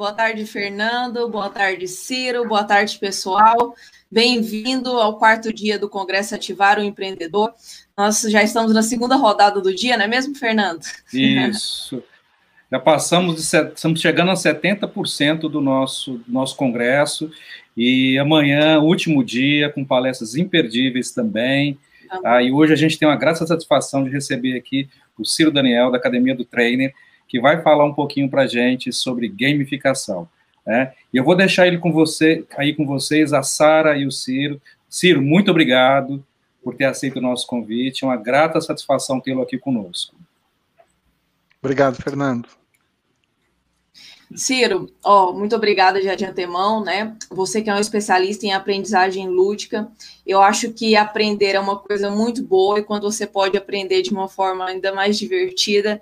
[0.00, 1.28] Boa tarde, Fernando.
[1.28, 2.48] Boa tarde, Ciro.
[2.48, 3.74] Boa tarde, pessoal.
[4.10, 7.52] Bem-vindo ao quarto dia do Congresso Ativar o Empreendedor.
[7.94, 10.80] Nós já estamos na segunda rodada do dia, não é mesmo, Fernando?
[11.12, 12.02] Isso.
[12.72, 17.30] Já passamos, de, estamos chegando a 70% do nosso, nosso congresso,
[17.76, 21.78] e amanhã, último dia, com palestras imperdíveis também.
[22.24, 24.88] Ah, e hoje a gente tem uma grata satisfação de receber aqui
[25.18, 26.90] o Ciro Daniel, da Academia do Trainer,
[27.30, 30.28] que vai falar um pouquinho para a gente sobre gamificação.
[30.66, 30.92] Né?
[31.14, 34.60] E eu vou deixar ele com você, aí com vocês, a Sara e o Ciro.
[34.88, 36.26] Ciro, muito obrigado
[36.60, 38.02] por ter aceito o nosso convite.
[38.02, 40.16] É uma grata satisfação tê-lo aqui conosco.
[41.62, 42.48] Obrigado, Fernando.
[44.34, 47.16] Ciro, ó, muito obrigada já de antemão, né?
[47.30, 49.88] Você que é um especialista em aprendizagem lúdica,
[50.26, 54.10] eu acho que aprender é uma coisa muito boa e quando você pode aprender de
[54.10, 56.00] uma forma ainda mais divertida,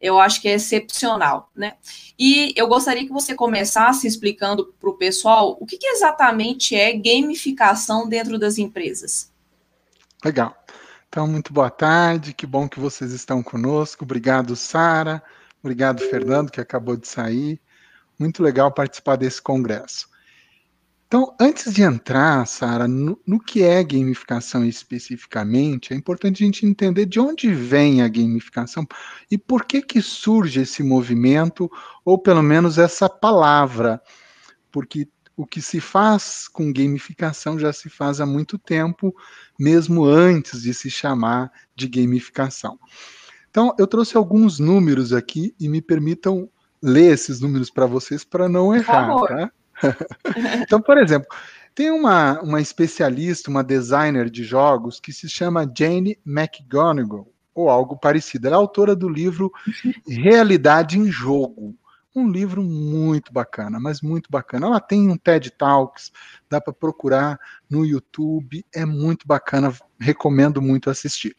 [0.00, 1.74] eu acho que é excepcional, né?
[2.18, 6.92] E eu gostaria que você começasse explicando para o pessoal o que, que exatamente é
[6.92, 9.30] gamificação dentro das empresas.
[10.24, 10.56] Legal.
[11.08, 14.04] Então, muito boa tarde, que bom que vocês estão conosco.
[14.04, 15.22] Obrigado, Sara.
[15.62, 17.60] Obrigado, Fernando, que acabou de sair.
[18.18, 20.09] Muito legal participar desse congresso.
[21.10, 26.64] Então, antes de entrar, Sara, no, no, que é gamificação especificamente, é importante a gente
[26.64, 28.86] entender de onde vem a gamificação
[29.28, 31.68] e por que que surge esse movimento,
[32.04, 34.00] ou pelo menos essa palavra,
[34.70, 39.12] porque o que se faz com gamificação já se faz há muito tempo,
[39.58, 42.78] mesmo antes de se chamar de gamificação.
[43.50, 46.48] Então, eu trouxe alguns números aqui e me permitam
[46.80, 49.52] ler esses números para vocês para não errar, tá?
[50.62, 51.28] então, por exemplo,
[51.74, 57.96] tem uma, uma especialista, uma designer de jogos que se chama Jane McGonigal, ou algo
[57.96, 58.46] parecido.
[58.46, 59.50] Ela é autora do livro
[60.06, 61.76] Realidade em Jogo.
[62.14, 64.66] Um livro muito bacana, mas muito bacana.
[64.66, 66.10] Ela tem um TED Talks,
[66.48, 67.38] dá para procurar
[67.68, 71.36] no YouTube, é muito bacana, recomendo muito assistir.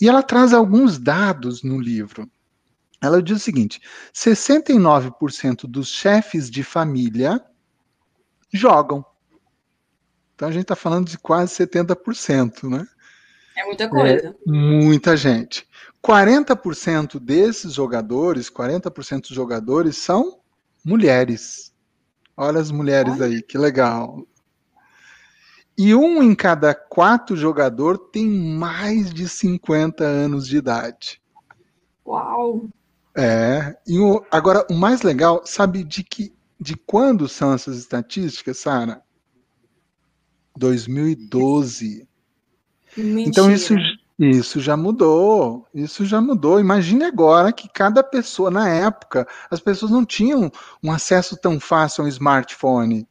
[0.00, 2.26] E ela traz alguns dados no livro.
[3.02, 3.80] Ela diz o seguinte:
[4.14, 7.42] 69% dos chefes de família
[8.52, 9.04] jogam.
[10.34, 12.86] Então a gente está falando de quase 70%, né?
[13.56, 14.28] É muita coisa.
[14.28, 15.68] É, muita gente.
[16.02, 20.40] 40% desses jogadores, 40% dos jogadores são
[20.84, 21.72] mulheres.
[22.36, 23.26] Olha as mulheres Olha.
[23.26, 24.26] aí, que legal.
[25.76, 31.20] E um em cada quatro jogador tem mais de 50 anos de idade.
[32.06, 32.68] Uau!
[33.16, 38.58] É, e o, agora o mais legal, sabe de que de quando são essas estatísticas,
[38.58, 39.02] Sara?
[40.56, 42.06] 2012.
[42.96, 43.28] Mentira.
[43.28, 43.74] Então isso
[44.22, 46.60] isso já mudou, isso já mudou.
[46.60, 52.02] Imagine agora que cada pessoa, na época, as pessoas não tinham um acesso tão fácil
[52.02, 53.08] ao smartphone.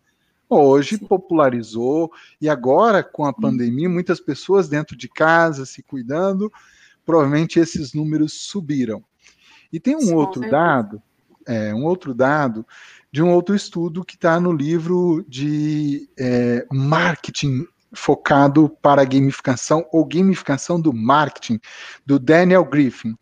[0.47, 1.07] Hoje Sim.
[1.07, 6.51] popularizou, e agora, com a pandemia, muitas pessoas dentro de casa, se cuidando,
[7.03, 9.03] provavelmente esses números subiram.
[9.73, 11.01] E tem um Sim, outro dado,
[11.47, 12.63] é, um outro dado
[13.11, 20.05] de um outro estudo que está no livro de é, marketing focado para gamificação ou
[20.05, 21.59] gamificação do marketing,
[22.05, 23.15] do Daniel Griffin.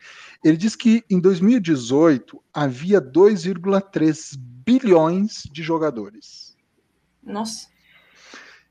[0.43, 6.55] Ele diz que em 2018 havia 2,3 bilhões de jogadores.
[7.23, 7.67] Nossa.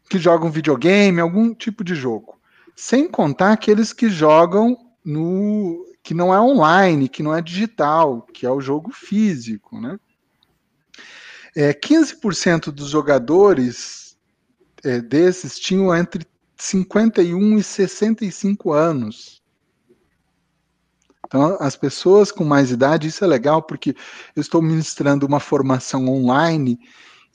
[0.08, 2.38] Que jogam videogame, algum tipo de jogo.
[2.74, 8.46] Sem contar aqueles que jogam no que não é online, que não é digital, que
[8.46, 9.98] é o jogo físico, né?
[11.56, 14.18] É, 15% dos jogadores
[14.84, 19.42] é, desses tinham entre 51 e 65 anos.
[21.26, 23.96] Então, as pessoas com mais idade, isso é legal, porque
[24.36, 26.78] eu estou ministrando uma formação online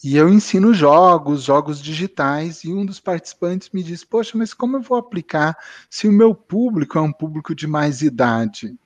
[0.04, 4.78] e eu ensino jogos, jogos digitais, e um dos participantes me disse: Poxa, mas como
[4.78, 5.58] eu vou aplicar
[5.90, 8.78] se o meu público é um público de mais idade?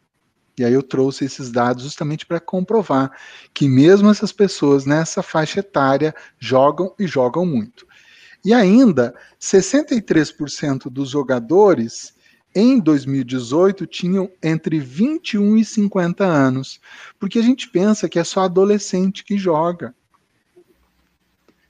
[0.58, 3.12] E aí eu trouxe esses dados justamente para comprovar
[3.54, 7.86] que mesmo essas pessoas nessa faixa etária jogam e jogam muito.
[8.44, 12.14] E ainda, 63% dos jogadores
[12.54, 16.80] em 2018 tinham entre 21 e 50 anos,
[17.20, 19.94] porque a gente pensa que é só adolescente que joga.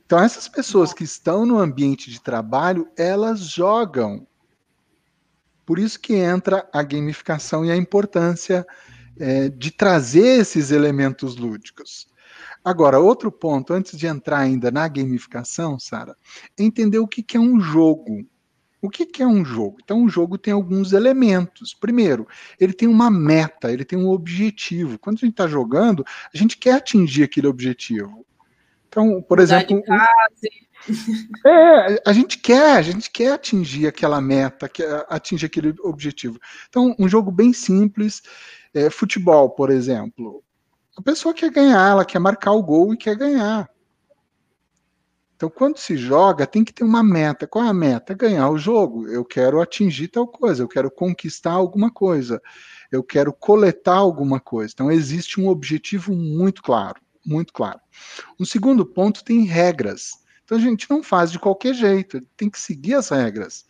[0.05, 4.27] Então, essas pessoas que estão no ambiente de trabalho, elas jogam.
[5.65, 8.65] Por isso que entra a gamificação e a importância
[9.19, 12.07] é, de trazer esses elementos lúdicos.
[12.63, 16.15] Agora, outro ponto, antes de entrar ainda na gamificação, Sara,
[16.57, 18.27] é entender o que, que é um jogo.
[18.81, 19.77] O que, que é um jogo?
[19.83, 21.73] Então, um jogo tem alguns elementos.
[21.73, 22.27] Primeiro,
[22.59, 24.99] ele tem uma meta, ele tem um objetivo.
[24.99, 28.25] Quando a gente está jogando, a gente quer atingir aquele objetivo.
[28.87, 29.81] Então, por exemplo,
[31.45, 36.39] é, a gente quer, a gente quer atingir aquela meta, quer atingir aquele objetivo.
[36.69, 38.21] Então, um jogo bem simples,
[38.73, 40.43] é, futebol, por exemplo.
[40.97, 43.69] A pessoa quer ganhar, ela quer marcar o gol e quer ganhar.
[45.35, 47.45] Então, quando se joga, tem que ter uma meta.
[47.45, 48.13] Qual é a meta?
[48.13, 49.07] Ganhar o jogo.
[49.07, 52.41] Eu quero atingir tal coisa, eu quero conquistar alguma coisa,
[52.89, 54.71] eu quero coletar alguma coisa.
[54.73, 57.79] Então, existe um objetivo muito claro, muito claro.
[58.39, 60.24] Um segundo ponto tem regras.
[60.45, 63.65] Então, a gente não faz de qualquer jeito, tem que seguir as regras.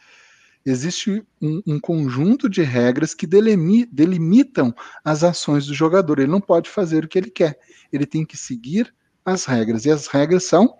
[0.65, 4.73] Existe um, um conjunto de regras que delimitam
[5.03, 6.19] as ações do jogador.
[6.19, 7.57] Ele não pode fazer o que ele quer,
[7.93, 8.93] ele tem que seguir
[9.23, 9.85] as regras.
[9.85, 10.75] E as regras são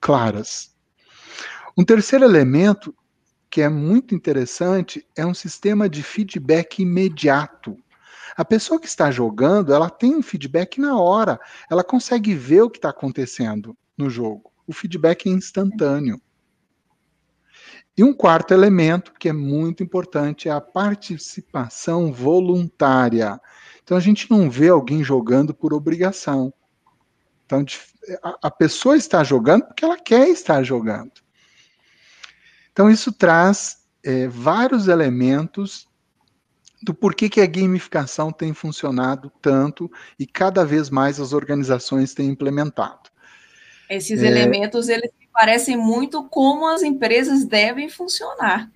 [0.00, 0.74] claras.
[1.76, 2.94] Um terceiro elemento
[3.48, 7.76] que é muito interessante é um sistema de feedback imediato.
[8.36, 12.70] A pessoa que está jogando, ela tem um feedback na hora, ela consegue ver o
[12.70, 14.49] que está acontecendo no jogo.
[14.70, 16.22] O feedback é instantâneo.
[17.98, 23.40] E um quarto elemento que é muito importante é a participação voluntária.
[23.82, 26.54] Então a gente não vê alguém jogando por obrigação.
[27.44, 27.64] Então,
[28.40, 31.14] a pessoa está jogando porque ela quer estar jogando.
[32.70, 35.88] Então, isso traz é, vários elementos
[36.80, 42.28] do porquê que a gamificação tem funcionado tanto e cada vez mais as organizações têm
[42.28, 43.09] implementado.
[43.90, 44.26] Esses é...
[44.28, 48.70] elementos, eles parecem muito como as empresas devem funcionar.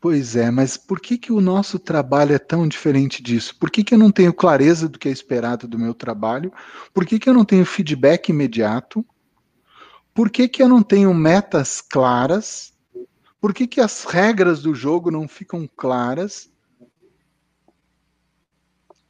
[0.00, 3.56] Pois é, mas por que, que o nosso trabalho é tão diferente disso?
[3.58, 6.52] Por que, que eu não tenho clareza do que é esperado do meu trabalho?
[6.92, 9.04] Por que, que eu não tenho feedback imediato?
[10.12, 12.74] Por que, que eu não tenho metas claras?
[13.40, 16.50] Por que, que as regras do jogo não ficam claras?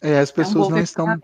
[0.02, 1.20] É, as pessoas é um não estão.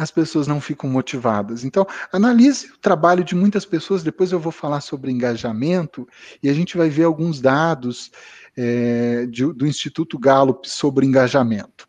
[0.00, 1.62] As pessoas não ficam motivadas.
[1.62, 4.02] Então, analise o trabalho de muitas pessoas.
[4.02, 6.08] Depois eu vou falar sobre engajamento
[6.42, 8.10] e a gente vai ver alguns dados
[8.56, 11.86] é, de, do Instituto Gallup sobre engajamento.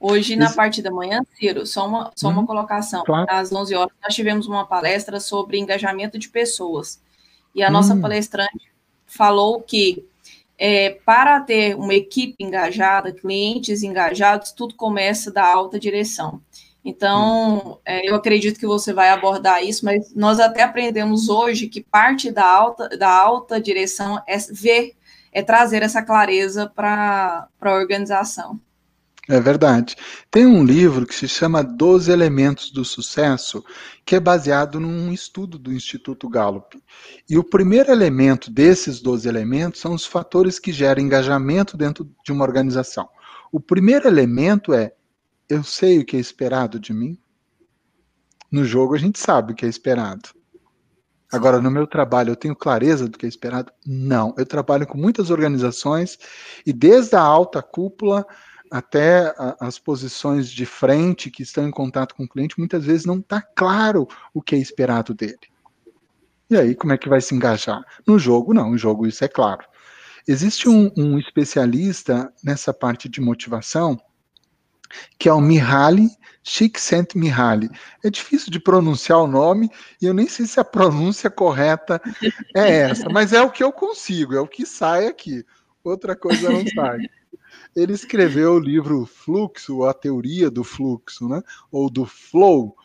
[0.00, 0.56] Hoje, na Esse...
[0.56, 2.46] parte da manhã, Ciro, só uma, só uma uhum.
[2.46, 3.04] colocação.
[3.04, 3.26] Claro.
[3.30, 7.00] Às 11 horas, nós tivemos uma palestra sobre engajamento de pessoas.
[7.54, 8.00] E a nossa hum.
[8.00, 8.72] palestrante
[9.06, 10.04] falou que
[10.58, 16.40] é, para ter uma equipe engajada, clientes engajados, tudo começa da alta direção.
[16.84, 21.80] Então, é, eu acredito que você vai abordar isso, mas nós até aprendemos hoje que
[21.80, 24.94] parte da alta, da alta direção é ver
[25.34, 28.60] é trazer essa clareza para a organização.
[29.28, 29.96] É verdade.
[30.30, 33.64] Tem um livro que se chama Doze Elementos do Sucesso,
[34.04, 36.78] que é baseado num estudo do Instituto Gallup.
[37.28, 42.32] E o primeiro elemento desses 12 elementos são os fatores que geram engajamento dentro de
[42.32, 43.08] uma organização.
[43.50, 44.92] O primeiro elemento é:
[45.48, 47.18] eu sei o que é esperado de mim.
[48.50, 50.30] No jogo a gente sabe o que é esperado.
[51.32, 53.72] Agora, no meu trabalho, eu tenho clareza do que é esperado?
[53.84, 54.34] Não.
[54.38, 56.16] Eu trabalho com muitas organizações
[56.64, 58.24] e desde a alta cúpula
[58.70, 63.04] até a, as posições de frente que estão em contato com o cliente, muitas vezes
[63.04, 65.38] não está claro o que é esperado dele.
[66.48, 67.82] E aí, como é que vai se engajar?
[68.06, 68.70] No jogo, não.
[68.70, 69.64] No jogo, isso é claro.
[70.26, 74.00] Existe um, um especialista nessa parte de motivação,
[75.18, 76.08] que é o Mihaly
[76.42, 77.70] Csikszentmihalyi.
[78.02, 79.70] É difícil de pronunciar o nome
[80.00, 82.00] e eu nem sei se a pronúncia correta
[82.54, 85.44] é essa, mas é o que eu consigo, é o que sai aqui.
[85.82, 86.98] Outra coisa não sai.
[87.74, 91.42] Ele escreveu o livro Fluxo, a teoria do fluxo, né?
[91.72, 92.76] ou do flow.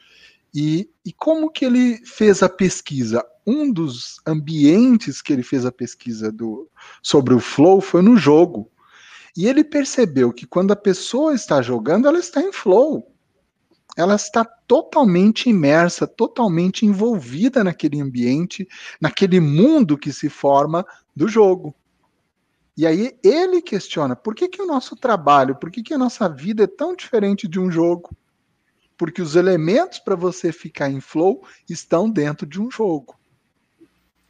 [0.54, 3.24] E, e como que ele fez a pesquisa?
[3.46, 6.68] Um dos ambientes que ele fez a pesquisa do,
[7.04, 8.72] sobre o flow foi no jogo.
[9.36, 13.10] E ele percebeu que quando a pessoa está jogando, ela está em flow
[13.98, 18.68] ela está totalmente imersa, totalmente envolvida naquele ambiente,
[19.00, 21.76] naquele mundo que se forma do jogo.
[22.78, 26.30] E aí ele questiona: por que, que o nosso trabalho, por que, que a nossa
[26.30, 28.16] vida é tão diferente de um jogo?
[28.98, 33.20] Porque os elementos para você ficar em flow estão dentro de um jogo.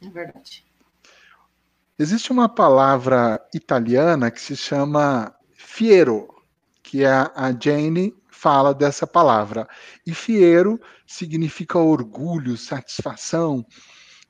[0.02, 0.64] É verdade.
[2.00, 6.28] Existe uma palavra italiana que se chama fiero,
[6.82, 9.68] que é a Jane fala dessa palavra.
[10.06, 13.66] E fiero significa orgulho, satisfação.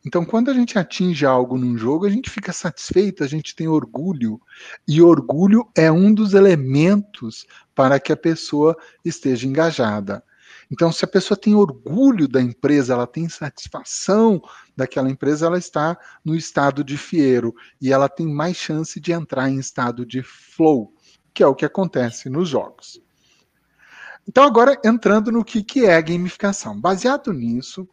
[0.04, 3.68] Então, quando a gente atinge algo num jogo, a gente fica satisfeito, a gente tem
[3.68, 4.40] orgulho.
[4.88, 10.24] E orgulho é um dos elementos para que a pessoa esteja engajada.
[10.70, 14.40] Então, se a pessoa tem orgulho da empresa, ela tem satisfação
[14.76, 19.50] daquela empresa, ela está no estado de fiero e ela tem mais chance de entrar
[19.50, 20.94] em estado de flow,
[21.34, 23.02] que é o que acontece nos jogos.
[24.28, 26.80] Então, agora entrando no que, que é gamificação.
[26.80, 27.88] Baseado nisso,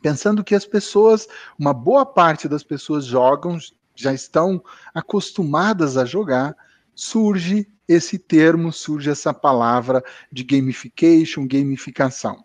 [0.00, 1.26] pensando que as pessoas,
[1.58, 3.58] uma boa parte das pessoas jogam,
[3.96, 4.62] já estão
[4.94, 6.54] acostumadas a jogar,
[6.98, 10.02] surge esse termo, surge essa palavra
[10.32, 12.44] de gamification, gamificação,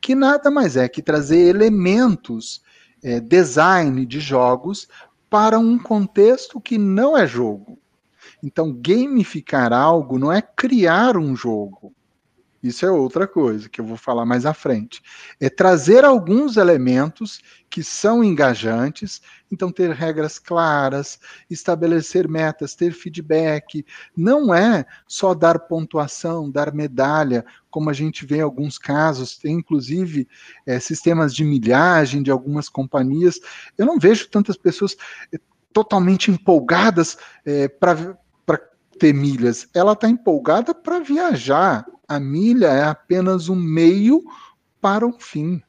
[0.00, 2.62] que nada mais é que trazer elementos,
[3.02, 4.88] é, design de jogos
[5.28, 7.78] para um contexto que não é jogo.
[8.42, 11.94] Então, gamificar algo não é criar um jogo,
[12.62, 15.02] isso é outra coisa que eu vou falar mais à frente.
[15.40, 21.18] É trazer alguns elementos que são engajantes, então ter regras claras,
[21.50, 23.84] estabelecer metas, ter feedback.
[24.16, 29.56] Não é só dar pontuação, dar medalha, como a gente vê em alguns casos, tem
[29.56, 30.28] inclusive
[30.64, 33.40] é, sistemas de milhagem de algumas companhias.
[33.76, 34.96] Eu não vejo tantas pessoas
[35.32, 35.40] é,
[35.72, 38.16] totalmente empolgadas é, para
[39.00, 39.66] ter milhas.
[39.74, 44.22] Ela está empolgada para viajar a milha é apenas um meio
[44.80, 45.62] para um fim.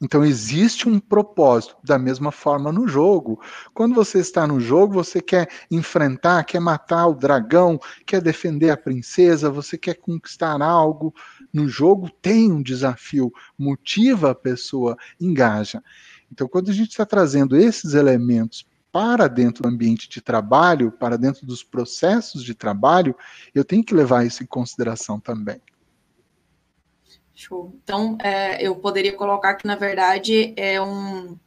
[0.00, 3.40] Então existe um propósito, da mesma forma no jogo.
[3.72, 8.76] Quando você está no jogo, você quer enfrentar, quer matar o dragão, quer defender a
[8.76, 11.14] princesa, você quer conquistar algo.
[11.52, 15.80] No jogo tem um desafio, motiva a pessoa, engaja.
[16.32, 21.16] Então, quando a gente está trazendo esses elementos para dentro do ambiente de trabalho, para
[21.16, 23.16] dentro dos processos de trabalho,
[23.54, 25.60] eu tenho que levar isso em consideração também.
[27.34, 27.74] Show.
[27.82, 31.38] Então, é, eu poderia colocar que, na verdade, é um.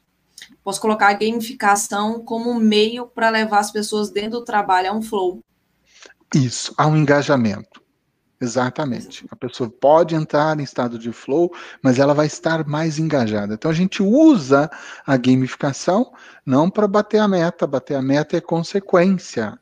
[0.63, 4.93] Posso colocar a gamificação como um meio para levar as pessoas dentro do trabalho a
[4.93, 5.39] um flow.
[6.33, 7.84] Isso, a um engajamento.
[8.45, 9.25] Exatamente.
[9.31, 13.55] A pessoa pode entrar em estado de flow, mas ela vai estar mais engajada.
[13.55, 14.69] Então a gente usa
[15.05, 16.13] a gamificação
[16.45, 19.59] não para bater a meta, bater a meta é consequência.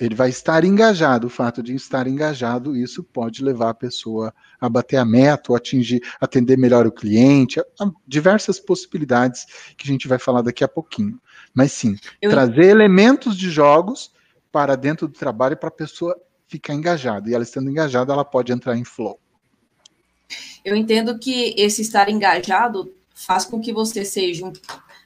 [0.00, 1.26] Ele vai estar engajado.
[1.26, 5.56] O fato de estar engajado, isso pode levar a pessoa a bater a meta, ou
[5.56, 7.60] atingir, atender melhor o cliente,
[8.06, 9.46] diversas possibilidades
[9.76, 11.20] que a gente vai falar daqui a pouquinho.
[11.54, 12.30] Mas sim, Eu...
[12.30, 14.10] trazer elementos de jogos
[14.52, 17.28] para dentro do trabalho para a pessoa ficar engajada.
[17.28, 19.18] E ela estando engajada, ela pode entrar em flow.
[20.64, 24.52] Eu entendo que esse estar engajado faz com que você seja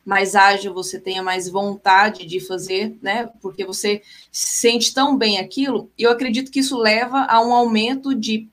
[0.05, 3.29] mais ágil, você tenha mais vontade de fazer, né?
[3.41, 5.91] Porque você sente tão bem aquilo.
[5.97, 8.49] E eu acredito que isso leva a um aumento de,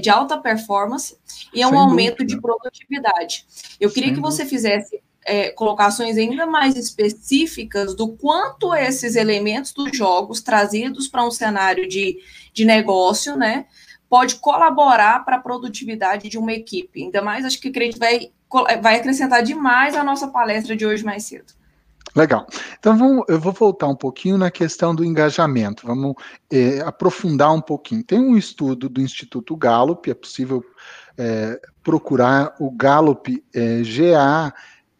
[0.00, 1.16] de alta performance
[1.52, 2.34] e a um Sem aumento dúvida.
[2.34, 3.46] de produtividade.
[3.80, 9.72] Eu queria Sem que você fizesse é, colocações ainda mais específicas do quanto esses elementos
[9.72, 12.18] dos jogos trazidos para um cenário de,
[12.54, 13.66] de negócio, né,
[14.08, 17.02] pode colaborar para a produtividade de uma equipe.
[17.02, 18.30] Ainda mais, acho que a gente vai,
[18.80, 21.52] vai acrescentar demais a nossa palestra de hoje mais cedo.
[22.14, 22.46] Legal.
[22.78, 25.86] Então, vamos, eu vou voltar um pouquinho na questão do engajamento.
[25.86, 26.14] Vamos
[26.50, 28.02] é, aprofundar um pouquinho.
[28.02, 30.64] Tem um estudo do Instituto Gallup, é possível
[31.18, 34.54] é, procurar o Gallup é, GA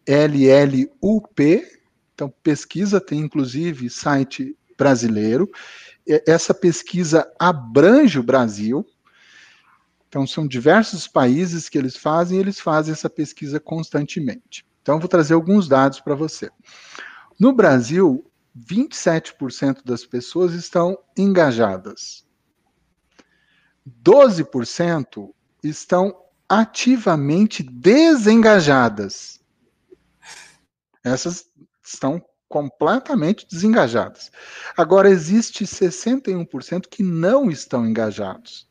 [0.07, 1.67] LLUP.
[2.13, 5.49] Então, pesquisa, tem inclusive site brasileiro.
[6.25, 8.87] Essa pesquisa abrange o Brasil.
[10.07, 14.65] Então, são diversos países que eles fazem e eles fazem essa pesquisa constantemente.
[14.81, 16.49] Então, eu vou trazer alguns dados para você.
[17.37, 18.25] No Brasil,
[18.57, 22.25] 27% das pessoas estão engajadas.
[24.03, 25.29] 12%
[25.61, 26.15] estão
[26.49, 29.36] ativamente desengajadas.
[31.03, 31.49] Essas
[31.83, 34.31] estão completamente desengajadas.
[34.75, 38.67] Agora, existe 61% que não estão engajados.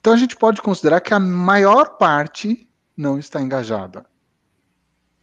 [0.00, 4.06] Então, a gente pode considerar que a maior parte não está engajada.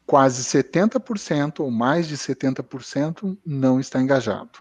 [0.06, 4.60] Quase 70% ou mais de 70% não está engajado.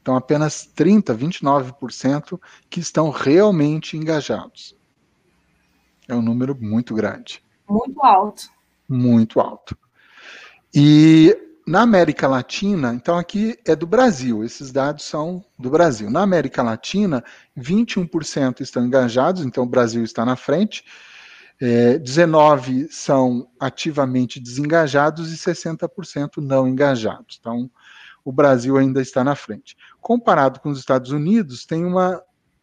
[0.00, 4.76] Então, apenas 30, 29% que estão realmente engajados.
[6.08, 7.44] É um número muito grande.
[7.68, 8.51] Muito alto
[8.92, 9.76] muito alto.
[10.74, 16.10] E na América Latina, então aqui é do Brasil, esses dados são do Brasil.
[16.10, 17.24] Na América Latina,
[17.56, 20.84] 21% estão engajados, então o Brasil está na frente,
[21.60, 27.38] é, 19% são ativamente desengajados e 60% não engajados.
[27.40, 27.70] Então,
[28.24, 29.76] o Brasil ainda está na frente.
[30.00, 32.22] Comparado com os Estados Unidos, tem uma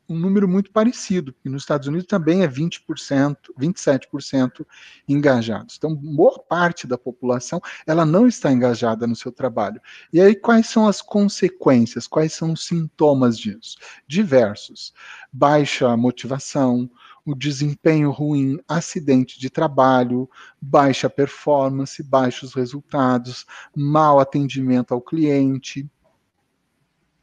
[0.10, 4.66] um número muito parecido, e nos Estados Unidos também é 20%, 27%
[5.08, 5.76] engajados.
[5.78, 9.80] Então, boa parte da população, ela não está engajada no seu trabalho.
[10.12, 13.78] E aí, quais são as consequências, quais são os sintomas disso?
[14.08, 14.94] Diversos.
[15.32, 16.90] Baixa motivação,
[17.26, 25.88] o desempenho ruim, acidente de trabalho, baixa performance, baixos resultados, mau atendimento ao cliente,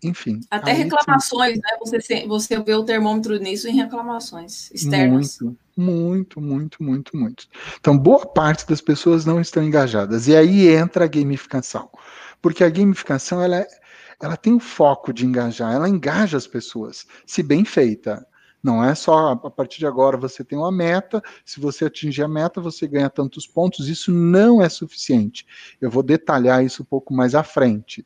[0.02, 0.40] enfim.
[0.50, 1.60] Até reclamações, sim.
[1.60, 1.76] né?
[1.80, 5.38] Você, você vê o termômetro nisso em reclamações externas.
[5.40, 7.48] Muito, Muito, muito, muito, muito.
[7.78, 10.28] Então, boa parte das pessoas não estão engajadas.
[10.28, 11.90] E aí entra a gamificação.
[12.40, 13.66] Porque a gamificação, ela,
[14.20, 18.26] ela tem o foco de engajar, ela engaja as pessoas, se bem feita.
[18.62, 22.28] Não é só a partir de agora você tem uma meta, se você atingir a
[22.28, 23.88] meta, você ganha tantos pontos.
[23.88, 25.46] Isso não é suficiente.
[25.80, 28.04] Eu vou detalhar isso um pouco mais à frente.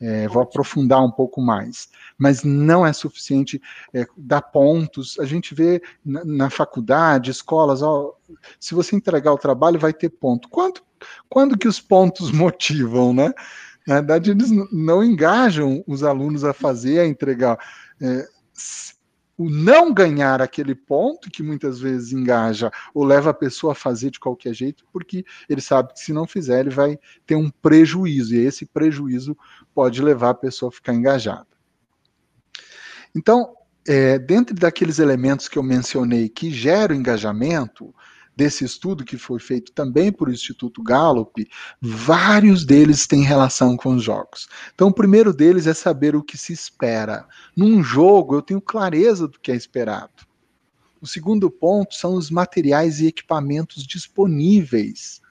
[0.00, 1.88] É, vou aprofundar um pouco mais,
[2.18, 3.60] mas não é suficiente
[3.94, 5.18] é, dar pontos.
[5.18, 8.14] A gente vê na, na faculdade, escolas, ó,
[8.60, 10.48] se você entregar o trabalho, vai ter ponto.
[10.48, 10.82] Quanto,
[11.28, 13.32] quando que os pontos motivam, né?
[13.86, 17.56] Na verdade, eles não engajam os alunos a fazer, a entregar.
[18.00, 18.26] É,
[19.36, 24.10] o não ganhar aquele ponto que muitas vezes engaja ou leva a pessoa a fazer
[24.10, 28.34] de qualquer jeito, porque ele sabe que se não fizer, ele vai ter um prejuízo,
[28.34, 29.36] e esse prejuízo
[29.74, 31.46] pode levar a pessoa a ficar engajada.
[33.14, 33.54] Então,
[33.86, 37.94] é, dentro daqueles elementos que eu mencionei que geram engajamento,
[38.36, 41.48] desse estudo que foi feito também por Instituto Gallup,
[41.80, 44.46] vários deles têm relação com os jogos.
[44.74, 47.26] Então, o primeiro deles é saber o que se espera.
[47.56, 50.26] Num jogo, eu tenho clareza do que é esperado.
[51.00, 55.22] O segundo ponto são os materiais e equipamentos disponíveis.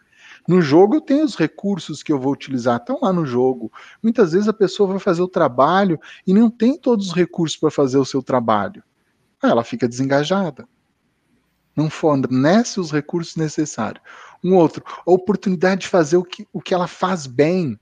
[0.47, 3.71] No jogo eu tenho os recursos que eu vou utilizar, estão lá no jogo.
[4.01, 7.71] Muitas vezes a pessoa vai fazer o trabalho e não tem todos os recursos para
[7.71, 8.83] fazer o seu trabalho.
[9.41, 10.67] Ela fica desengajada
[11.75, 14.03] não fornece os recursos necessários.
[14.43, 17.79] Um outro, a oportunidade de fazer o que, o que ela faz bem.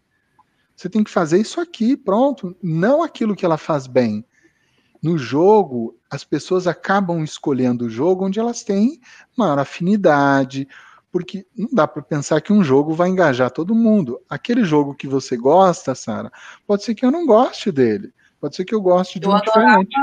[0.75, 2.55] Você tem que fazer isso aqui, pronto.
[2.61, 4.25] Não aquilo que ela faz bem.
[5.01, 9.01] No jogo, as pessoas acabam escolhendo o jogo onde elas têm
[9.37, 10.67] maior afinidade,
[11.11, 14.19] porque não dá para pensar que um jogo vai engajar todo mundo.
[14.29, 16.31] Aquele jogo que você gosta, Sara,
[16.65, 18.13] pode ser que eu não goste dele.
[18.39, 19.95] Pode ser que eu goste de eu um adorava, diferente.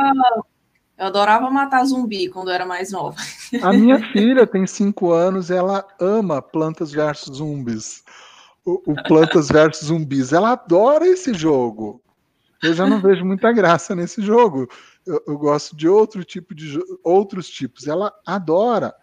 [1.00, 3.16] Eu adorava matar zumbi quando eu era mais nova.
[3.62, 8.04] A minha filha tem cinco anos, ela ama Plantas versus Zumbis.
[8.66, 10.30] O, o Plantas versus Zumbis.
[10.30, 12.02] Ela adora esse jogo.
[12.62, 14.68] Eu já não vejo muita graça nesse jogo.
[15.06, 17.86] Eu, eu gosto de outro tipo de outros tipos.
[17.86, 18.94] Ela adora.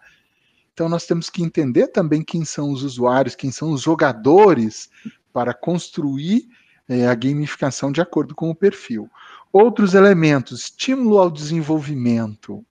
[0.72, 4.88] Então nós temos que entender também quem são os usuários, quem são os jogadores
[5.32, 6.48] para construir
[6.88, 9.10] é, a gamificação de acordo com o perfil.
[9.52, 12.64] Outros elementos, estímulo ao desenvolvimento.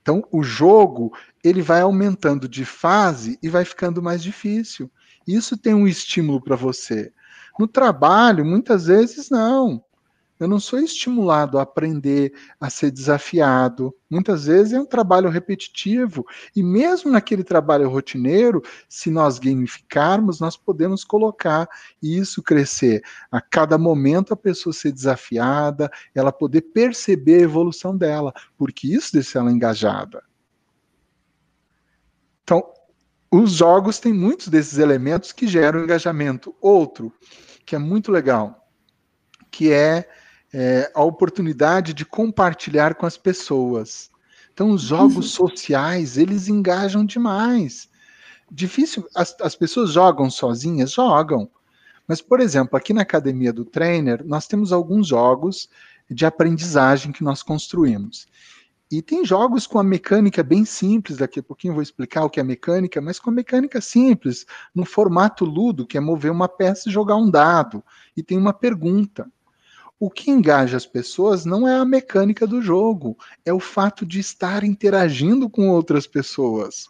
[0.00, 4.90] Então, o jogo ele vai aumentando de fase e vai ficando mais difícil.
[5.26, 7.12] Isso tem um estímulo para você.
[7.58, 9.82] No trabalho, muitas vezes não.
[10.38, 13.94] Eu não sou estimulado a aprender, a ser desafiado.
[14.08, 16.26] Muitas vezes é um trabalho repetitivo.
[16.54, 21.66] E mesmo naquele trabalho rotineiro, se nós gamificarmos, nós podemos colocar
[22.02, 23.02] isso crescer.
[23.30, 29.14] A cada momento a pessoa ser desafiada, ela poder perceber a evolução dela, porque isso
[29.14, 30.22] deixa ela engajada.
[32.42, 32.62] Então,
[33.30, 36.54] os jogos têm muitos desses elementos que geram engajamento.
[36.60, 37.12] Outro,
[37.64, 38.68] que é muito legal,
[39.50, 40.08] que é
[40.58, 44.10] é, a oportunidade de compartilhar com as pessoas.
[44.54, 45.48] Então, os jogos uhum.
[45.48, 47.90] sociais, eles engajam demais.
[48.50, 50.92] Difícil, as, as pessoas jogam sozinhas?
[50.92, 51.50] Jogam.
[52.08, 55.68] Mas, por exemplo, aqui na Academia do Trainer, nós temos alguns jogos
[56.10, 58.26] de aprendizagem que nós construímos.
[58.90, 62.30] E tem jogos com a mecânica bem simples, daqui a pouquinho eu vou explicar o
[62.30, 66.48] que é mecânica, mas com a mecânica simples, no formato ludo, que é mover uma
[66.48, 67.84] peça e jogar um dado.
[68.16, 69.30] E tem uma pergunta.
[69.98, 74.20] O que engaja as pessoas não é a mecânica do jogo, é o fato de
[74.20, 76.86] estar interagindo com outras pessoas.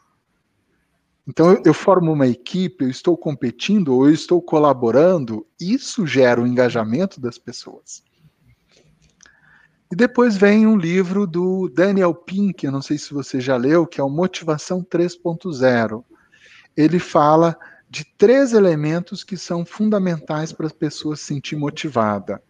[1.27, 6.41] Então eu, eu, formo uma equipe, eu estou competindo ou eu estou colaborando, isso gera
[6.41, 8.03] o engajamento das pessoas.
[9.91, 13.87] E depois vem um livro do Daniel Pink, eu não sei se você já leu,
[13.87, 16.05] que é o Motivação 3.0.
[16.77, 17.57] Ele fala
[17.89, 22.43] de três elementos que são fundamentais para as pessoas se sentir motivada.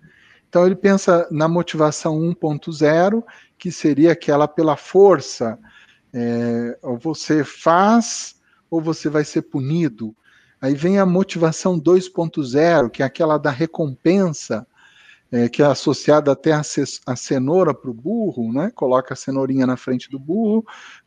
[0.57, 3.23] Então ele pensa na motivação 1.0,
[3.59, 5.59] que seria aquela pela força,
[6.15, 8.37] é, ou você faz
[8.71, 10.17] ou você vai ser punido.
[10.59, 14.67] Aí vem a motivação 2.0, que é aquela da recompensa,
[15.31, 16.63] é, que é associada até a,
[17.05, 18.73] a cenoura para o burro, né?
[18.75, 20.65] Coloca a cenourinha na frente do burro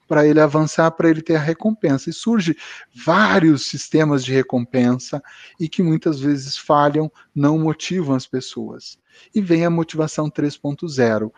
[0.08, 2.08] para ele avançar, para ele ter a recompensa.
[2.08, 2.56] E surge
[2.94, 5.24] vários sistemas de recompensa
[5.60, 9.00] e que muitas vezes falham, não motivam as pessoas.
[9.34, 11.32] E vem a motivação 3.0,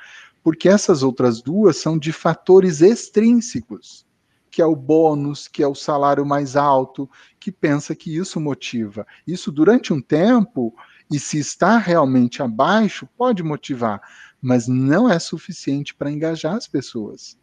[0.43, 4.05] porque essas outras duas são de fatores extrínsecos,
[4.49, 9.05] que é o bônus, que é o salário mais alto, que pensa que isso motiva.
[9.25, 10.73] Isso durante um tempo
[11.11, 14.01] e se está realmente abaixo, pode motivar,
[14.41, 17.37] mas não é suficiente para engajar as pessoas.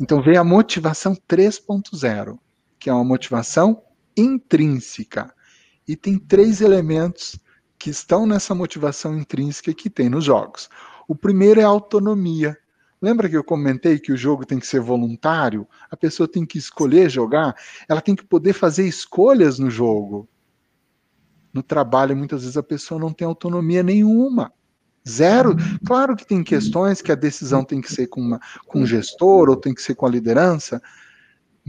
[0.00, 2.38] Então vem a motivação 3.0,
[2.78, 3.82] que é uma motivação
[4.16, 5.32] intrínseca.
[5.86, 7.38] E tem três elementos
[7.78, 10.68] que estão nessa motivação intrínseca que tem nos jogos.
[11.06, 12.56] O primeiro é a autonomia.
[13.00, 15.66] Lembra que eu comentei que o jogo tem que ser voluntário?
[15.90, 17.54] A pessoa tem que escolher jogar,
[17.88, 20.28] ela tem que poder fazer escolhas no jogo.
[21.54, 24.52] No trabalho, muitas vezes a pessoa não tem autonomia nenhuma.
[25.08, 25.56] Zero.
[25.86, 29.48] Claro que tem questões que a decisão tem que ser com, uma, com um gestor
[29.48, 30.82] ou tem que ser com a liderança,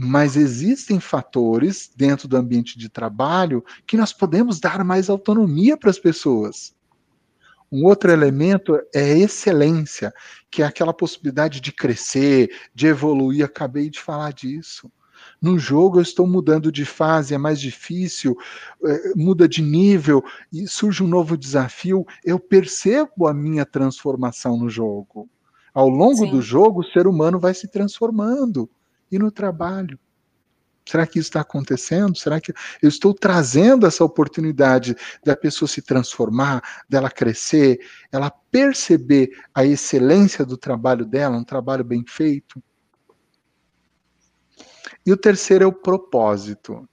[0.02, 5.90] mas existem fatores dentro do ambiente de trabalho que nós podemos dar mais autonomia para
[5.90, 6.74] as pessoas.
[7.70, 10.10] Um outro elemento é a excelência,
[10.50, 13.44] que é aquela possibilidade de crescer, de evoluir.
[13.44, 14.90] Acabei de falar disso.
[15.40, 18.34] No jogo eu estou mudando de fase, é mais difícil,
[18.82, 22.06] é, muda de nível e surge um novo desafio.
[22.24, 25.28] Eu percebo a minha transformação no jogo.
[25.74, 26.30] Ao longo Sim.
[26.30, 28.66] do jogo, o ser humano vai se transformando.
[29.10, 29.98] E no trabalho?
[30.86, 32.16] Será que isso está acontecendo?
[32.18, 37.78] Será que eu estou trazendo essa oportunidade da pessoa se transformar, dela crescer,
[38.10, 42.62] ela perceber a excelência do trabalho dela, um trabalho bem feito?
[45.04, 46.88] E o terceiro é o propósito.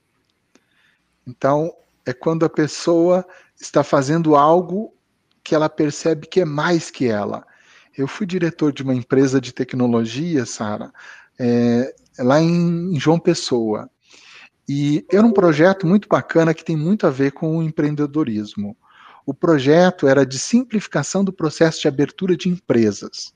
[1.26, 1.74] Então,
[2.06, 3.26] é quando a pessoa
[3.60, 4.94] está fazendo algo
[5.42, 7.44] que ela percebe que é mais que ela.
[7.96, 10.92] Eu fui diretor de uma empresa de tecnologia, Sara,
[11.38, 13.88] é, lá em, João Pessoa.
[14.68, 18.76] E era um projeto muito bacana que tem muito a ver com o empreendedorismo.
[19.24, 23.32] O projeto era de simplificação do processo de abertura de empresas.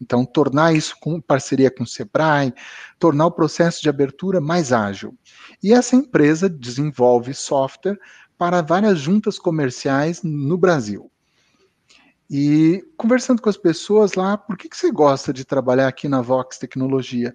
[0.00, 2.54] Então, tornar isso com parceria com o Sebrae,
[2.98, 5.16] tornar o processo de abertura mais ágil.
[5.62, 7.98] E essa empresa desenvolve software
[8.36, 11.10] para várias juntas comerciais no Brasil.
[12.30, 16.20] E conversando com as pessoas lá, por que, que você gosta de trabalhar aqui na
[16.20, 17.34] Vox Tecnologia?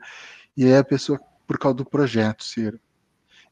[0.56, 2.80] E aí a pessoa, por causa do projeto, Ciro.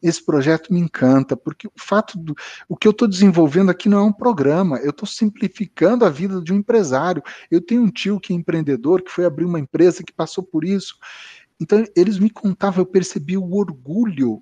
[0.02, 2.36] Esse projeto me encanta, porque o fato do.
[2.68, 6.42] O que eu estou desenvolvendo aqui não é um programa, eu estou simplificando a vida
[6.42, 7.22] de um empresário.
[7.52, 10.66] Eu tenho um tio que é empreendedor, que foi abrir uma empresa, que passou por
[10.66, 10.98] isso.
[11.60, 14.42] Então, eles me contavam, eu percebi o orgulho.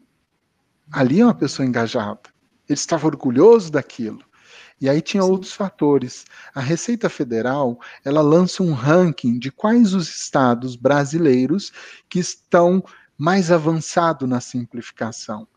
[0.90, 2.22] Ali é uma pessoa engajada.
[2.68, 4.24] Ele estava orgulhoso daquilo.
[4.82, 5.30] E aí tinha Sim.
[5.30, 6.26] outros fatores.
[6.54, 11.72] A Receita Federal, ela lança um ranking de quais os estados brasileiros
[12.08, 12.84] que estão
[13.18, 15.48] mais avançado na simplificação.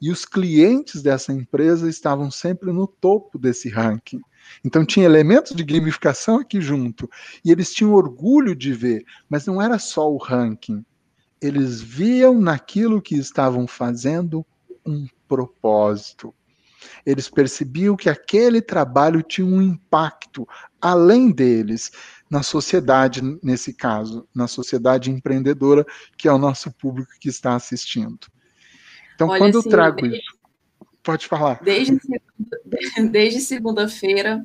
[0.00, 4.20] E os clientes dessa empresa estavam sempre no topo desse ranking.
[4.64, 7.08] Então tinha elementos de gamificação aqui junto.
[7.44, 10.84] E eles tinham orgulho de ver, mas não era só o ranking.
[11.40, 14.44] Eles viam naquilo que estavam fazendo
[14.84, 16.34] um propósito.
[17.04, 20.46] Eles percebiam que aquele trabalho tinha um impacto
[20.80, 21.90] além deles
[22.30, 25.84] na sociedade, nesse caso, na sociedade empreendedora,
[26.16, 28.18] que é o nosso público que está assistindo.
[29.14, 30.38] Então, Olha, quando assim, eu trago desde, isso,
[31.02, 31.62] pode falar.
[31.62, 31.98] Desde,
[33.10, 34.44] desde segunda-feira,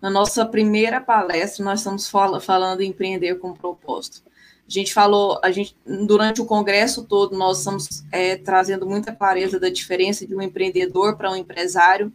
[0.00, 4.22] na nossa primeira palestra, nós estamos falando em empreender com propósito.
[4.66, 9.60] A gente falou, a gente durante o congresso todo, nós estamos é, trazendo muita clareza
[9.60, 12.12] da diferença de um empreendedor para um empresário.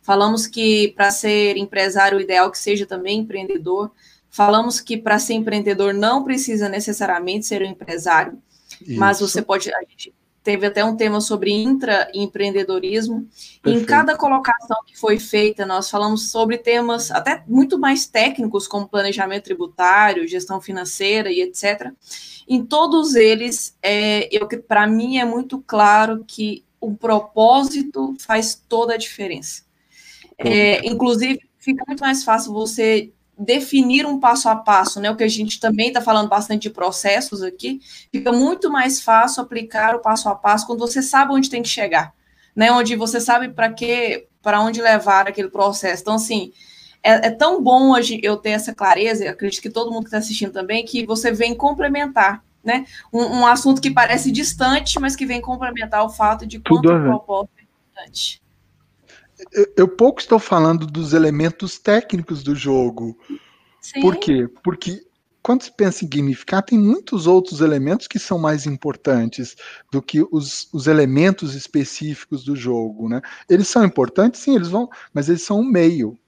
[0.00, 3.90] Falamos que para ser empresário, o ideal é que seja também empreendedor.
[4.30, 8.38] Falamos que para ser empreendedor não precisa necessariamente ser um empresário,
[8.80, 8.98] Isso.
[8.98, 9.72] mas você pode.
[9.72, 13.28] A gente teve até um tema sobre intraempreendedorismo.
[13.64, 18.88] Em cada colocação que foi feita, nós falamos sobre temas até muito mais técnicos, como
[18.88, 21.92] planejamento tributário, gestão financeira e etc.
[22.48, 24.28] Em todos eles, é,
[24.66, 29.62] para mim é muito claro que o propósito faz toda a diferença.
[30.38, 35.10] É, inclusive, fica muito mais fácil você definir um passo a passo, né?
[35.10, 39.42] O que a gente também está falando bastante de processos aqui, fica muito mais fácil
[39.42, 42.12] aplicar o passo a passo quando você sabe onde tem que chegar,
[42.54, 42.72] né?
[42.72, 46.02] Onde você sabe para que, para onde levar aquele processo.
[46.02, 46.52] Então, assim,
[47.02, 50.18] é, é, tão bom hoje eu ter essa clareza, acredito que todo mundo que está
[50.18, 52.86] assistindo também, que você vem complementar, né?
[53.12, 57.02] Um, um, assunto que parece distante, mas que vem complementar o fato de quanto o
[57.02, 58.47] propósito é importante
[59.76, 63.18] eu pouco estou falando dos elementos técnicos do jogo.
[63.80, 64.00] Sim.
[64.00, 64.48] Por quê?
[64.62, 65.02] Porque
[65.42, 69.56] quando se pensa em gamificar, tem muitos outros elementos que são mais importantes
[69.90, 73.22] do que os, os elementos específicos do jogo, né?
[73.48, 76.18] Eles são importantes, sim, eles vão, mas eles são um meio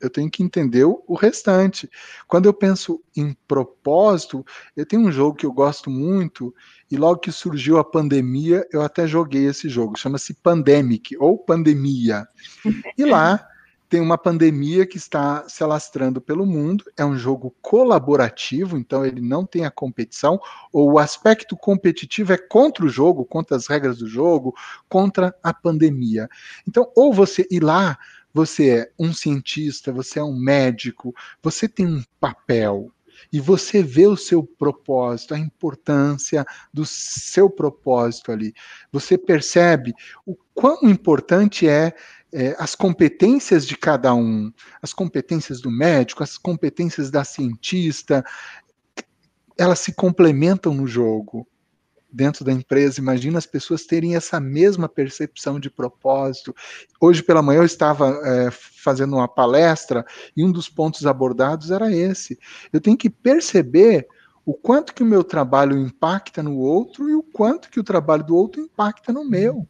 [0.00, 1.90] eu tenho que entender o restante.
[2.26, 4.44] Quando eu penso em propósito,
[4.76, 6.54] eu tenho um jogo que eu gosto muito,
[6.90, 12.26] e logo que surgiu a pandemia, eu até joguei esse jogo, chama-se Pandemic, ou Pandemia.
[12.96, 13.46] E lá
[13.90, 19.20] tem uma pandemia que está se alastrando pelo mundo, é um jogo colaborativo, então ele
[19.20, 20.40] não tem a competição,
[20.72, 24.54] ou o aspecto competitivo é contra o jogo, contra as regras do jogo,
[24.88, 26.28] contra a pandemia.
[26.68, 27.98] Então, ou você ir lá,
[28.32, 32.92] você é um cientista, você é um médico, você tem um papel,
[33.32, 38.54] e você vê o seu propósito, a importância do seu propósito ali.
[38.90, 39.92] Você percebe
[40.24, 41.94] o quão importante é
[42.32, 48.24] é, as competências de cada um, as competências do médico, as competências da cientista,
[49.58, 51.46] elas se complementam no jogo
[52.12, 53.00] dentro da empresa.
[53.00, 56.54] Imagina as pessoas terem essa mesma percepção de propósito.
[57.00, 60.04] Hoje pela manhã eu estava é, fazendo uma palestra
[60.36, 62.38] e um dos pontos abordados era esse.
[62.72, 64.06] Eu tenho que perceber
[64.44, 68.24] o quanto que o meu trabalho impacta no outro e o quanto que o trabalho
[68.24, 69.68] do outro impacta no meu.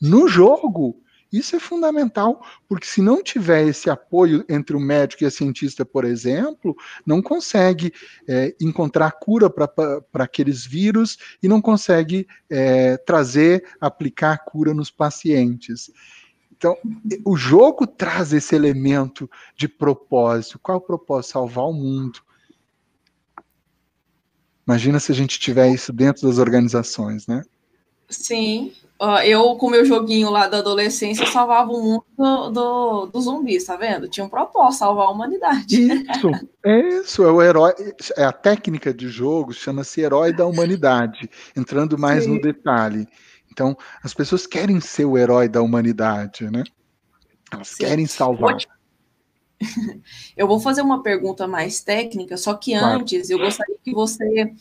[0.00, 1.00] No jogo,
[1.38, 5.84] isso é fundamental, porque se não tiver esse apoio entre o médico e a cientista,
[5.84, 7.92] por exemplo, não consegue
[8.28, 15.90] é, encontrar cura para aqueles vírus e não consegue é, trazer, aplicar cura nos pacientes.
[16.56, 16.78] Então,
[17.24, 20.58] o jogo traz esse elemento de propósito.
[20.58, 21.32] Qual é o propósito?
[21.32, 22.20] Salvar o mundo.
[24.66, 27.42] Imagina se a gente tiver isso dentro das organizações, né?
[28.08, 28.72] Sim,
[29.24, 33.76] eu, com meu joguinho lá da adolescência, salvava o mundo do, do, do zumbis, tá
[33.76, 34.08] vendo?
[34.08, 35.88] Tinha um propósito, salvar a humanidade.
[35.88, 36.30] Isso,
[36.64, 37.72] é isso, é o herói,
[38.16, 42.34] é a técnica de jogo, chama-se herói da humanidade, entrando mais Sim.
[42.34, 43.06] no detalhe.
[43.50, 46.64] Então, as pessoas querem ser o herói da humanidade, né?
[47.52, 47.84] Elas Sim.
[47.84, 48.56] querem salvar.
[50.36, 53.00] Eu vou fazer uma pergunta mais técnica, só que claro.
[53.00, 54.52] antes eu gostaria que você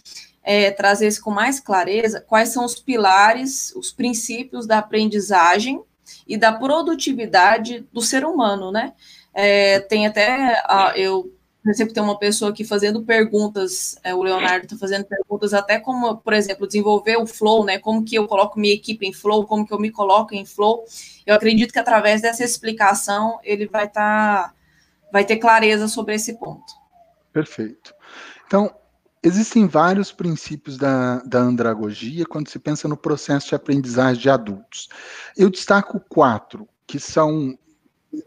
[0.44, 5.82] é, trazesse com mais clareza quais são os pilares, os princípios da aprendizagem
[6.28, 8.94] e da produtividade do ser humano, né?
[9.34, 11.34] É, tem até, a, eu
[11.74, 16.18] sempre tem uma pessoa aqui fazendo perguntas, é, o Leonardo está fazendo perguntas até como,
[16.18, 17.80] por exemplo, desenvolver o flow, né?
[17.80, 20.84] Como que eu coloco minha equipe em flow, como que eu me coloco em flow.
[21.26, 24.54] Eu acredito que através dessa explicação ele vai estar, tá,
[25.12, 26.74] vai ter clareza sobre esse ponto.
[27.32, 27.96] Perfeito.
[28.46, 28.74] Então,
[29.26, 34.90] Existem vários princípios da, da andragogia quando se pensa no processo de aprendizagem de adultos.
[35.38, 37.58] Eu destaco quatro, que são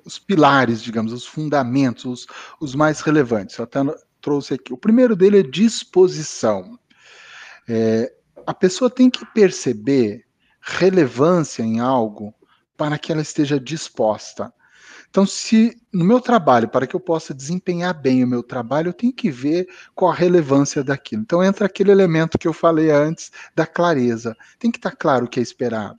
[0.04, 2.26] os pilares, digamos, os fundamentos, os,
[2.58, 3.58] os mais relevantes.
[3.58, 3.80] Eu até
[4.22, 4.72] trouxe aqui.
[4.72, 6.78] O primeiro dele é disposição.
[7.68, 8.12] É,
[8.46, 10.24] a pessoa tem que perceber
[10.60, 12.34] relevância em algo
[12.76, 14.52] para que ela esteja disposta.
[15.10, 18.92] Então, se no meu trabalho, para que eu possa desempenhar bem o meu trabalho, eu
[18.92, 21.22] tenho que ver qual a relevância daquilo.
[21.22, 24.36] Então, entra aquele elemento que eu falei antes da clareza.
[24.58, 25.98] Tem que estar claro o que é esperado.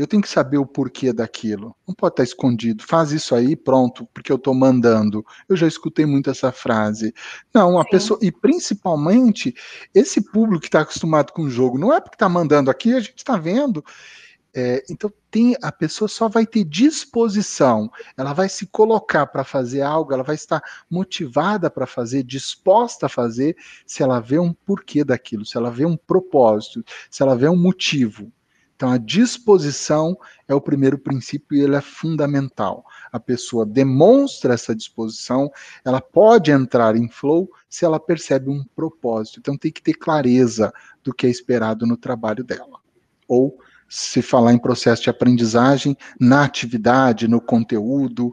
[0.00, 1.76] Eu tenho que saber o porquê daquilo.
[1.86, 2.82] Não pode estar escondido.
[2.86, 5.22] Faz isso aí, pronto, porque eu estou mandando.
[5.46, 7.14] Eu já escutei muito essa frase.
[7.52, 7.90] Não, a Sim.
[7.90, 8.18] pessoa.
[8.22, 9.54] E principalmente,
[9.94, 13.00] esse público que está acostumado com o jogo, não é porque está mandando aqui, a
[13.00, 13.84] gente está vendo.
[14.52, 19.80] É, então tem a pessoa só vai ter disposição, ela vai se colocar para fazer
[19.80, 20.60] algo, ela vai estar
[20.90, 25.86] motivada para fazer, disposta a fazer, se ela vê um porquê daquilo, se ela vê
[25.86, 28.32] um propósito, se ela vê um motivo.
[28.74, 30.16] Então a disposição
[30.48, 32.82] é o primeiro princípio e ele é fundamental.
[33.12, 35.52] A pessoa demonstra essa disposição,
[35.84, 39.38] ela pode entrar em flow se ela percebe um propósito.
[39.38, 40.72] Então tem que ter clareza
[41.04, 42.80] do que é esperado no trabalho dela.
[43.28, 43.58] Ou
[43.90, 48.32] se falar em processo de aprendizagem na atividade, no conteúdo.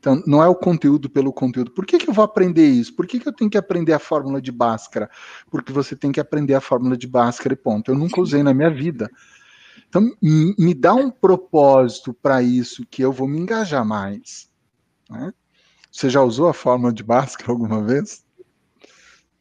[0.00, 1.70] Então, não é o conteúdo pelo conteúdo.
[1.72, 2.94] Por que, que eu vou aprender isso?
[2.96, 5.10] Por que, que eu tenho que aprender a fórmula de Bhaskara?
[5.50, 7.90] Porque você tem que aprender a fórmula de Bhaskara e ponto.
[7.90, 9.10] Eu nunca usei na minha vida.
[9.86, 14.50] Então, me dá um propósito para isso que eu vou me engajar mais.
[15.10, 15.34] Né?
[15.92, 18.24] Você já usou a fórmula de Bhaskara alguma vez?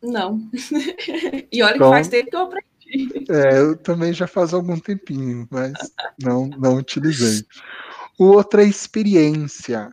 [0.01, 0.49] Não.
[1.51, 2.72] e olha então, que faz tempo que eu aprendi.
[3.29, 5.73] É, eu também já faz algum tempinho, mas
[6.21, 7.45] não, não utilizei.
[8.19, 9.89] O outro é experiência.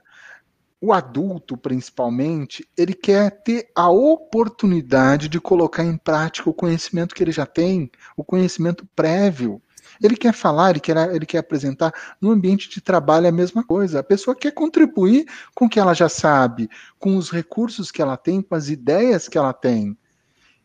[0.83, 7.23] O adulto, principalmente, ele quer ter a oportunidade de colocar em prática o conhecimento que
[7.23, 9.61] ele já tem, o conhecimento prévio.
[10.03, 11.93] Ele quer falar, ele quer, ele quer apresentar.
[12.19, 14.01] No ambiente de trabalho é a mesma coisa.
[14.01, 18.17] A pessoa quer contribuir com o que ela já sabe, com os recursos que ela
[18.17, 19.97] tem, com as ideias que ela tem.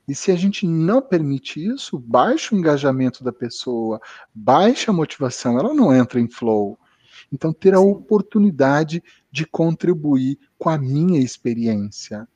[0.08, 4.00] E se a gente não permite isso, baixa o engajamento da pessoa,
[4.34, 6.78] baixa a motivação, ela não entra em flow.
[7.32, 12.28] Então, ter a oportunidade de contribuir com a minha experiência.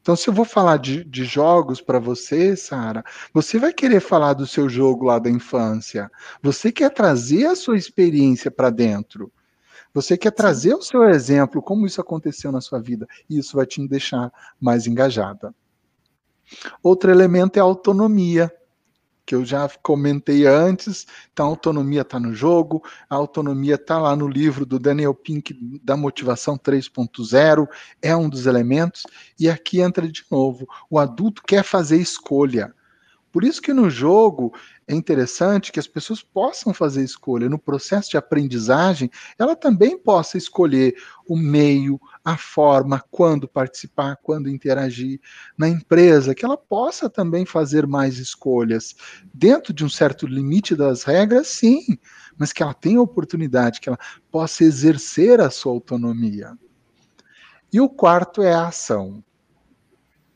[0.00, 3.02] Então, se eu vou falar de, de jogos para você, Sara,
[3.34, 6.08] você vai querer falar do seu jogo lá da infância.
[6.40, 9.32] Você quer trazer a sua experiência para dentro.
[9.92, 13.66] Você quer trazer o seu exemplo, como isso aconteceu na sua vida, e isso vai
[13.66, 15.54] te deixar mais engajada.
[16.82, 18.52] Outro elemento é a autonomia,
[19.26, 21.06] que eu já comentei antes.
[21.32, 25.52] Então, a autonomia está no jogo, a autonomia está lá no livro do Daniel Pink,
[25.82, 27.66] da Motivação 3.0,
[28.00, 29.02] é um dos elementos.
[29.38, 32.72] E aqui entra de novo: o adulto quer fazer escolha.
[33.32, 34.54] Por isso que no jogo
[34.88, 37.48] é interessante que as pessoas possam fazer escolha.
[37.48, 40.94] No processo de aprendizagem, ela também possa escolher
[41.28, 45.20] o meio, a forma, quando participar, quando interagir.
[45.58, 48.94] Na empresa, que ela possa também fazer mais escolhas.
[49.34, 51.98] Dentro de um certo limite das regras, sim,
[52.38, 53.98] mas que ela tenha oportunidade, que ela
[54.30, 56.56] possa exercer a sua autonomia.
[57.72, 59.24] E o quarto é a ação.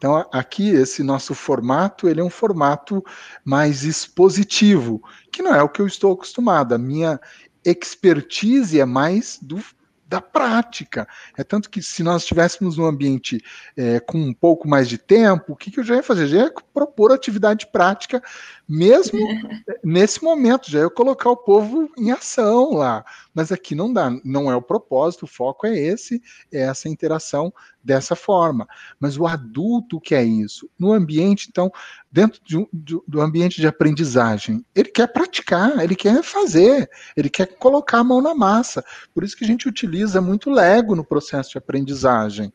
[0.01, 3.05] Então, aqui, esse nosso formato, ele é um formato
[3.45, 6.75] mais expositivo, que não é o que eu estou acostumado.
[6.75, 7.21] A minha
[7.63, 9.63] expertise é mais do
[10.11, 11.07] da prática.
[11.39, 13.41] É tanto que se nós estivéssemos num ambiente
[13.77, 16.27] é, com um pouco mais de tempo, o que, que eu já ia fazer?
[16.27, 18.21] Já ia propor atividade prática,
[18.69, 19.21] mesmo
[19.85, 23.05] nesse momento, já ia colocar o povo em ação lá.
[23.35, 26.21] Mas aqui não dá, não é o propósito, o foco é esse,
[26.53, 28.67] é essa interação dessa forma.
[28.99, 30.69] Mas o adulto quer isso.
[30.79, 31.71] No ambiente, então,
[32.11, 37.47] dentro de, de, do ambiente de aprendizagem, ele quer praticar, ele quer fazer, ele quer
[37.47, 38.85] colocar a mão na massa.
[39.15, 42.53] Por isso que a gente utiliza muito Lego no processo de aprendizagem.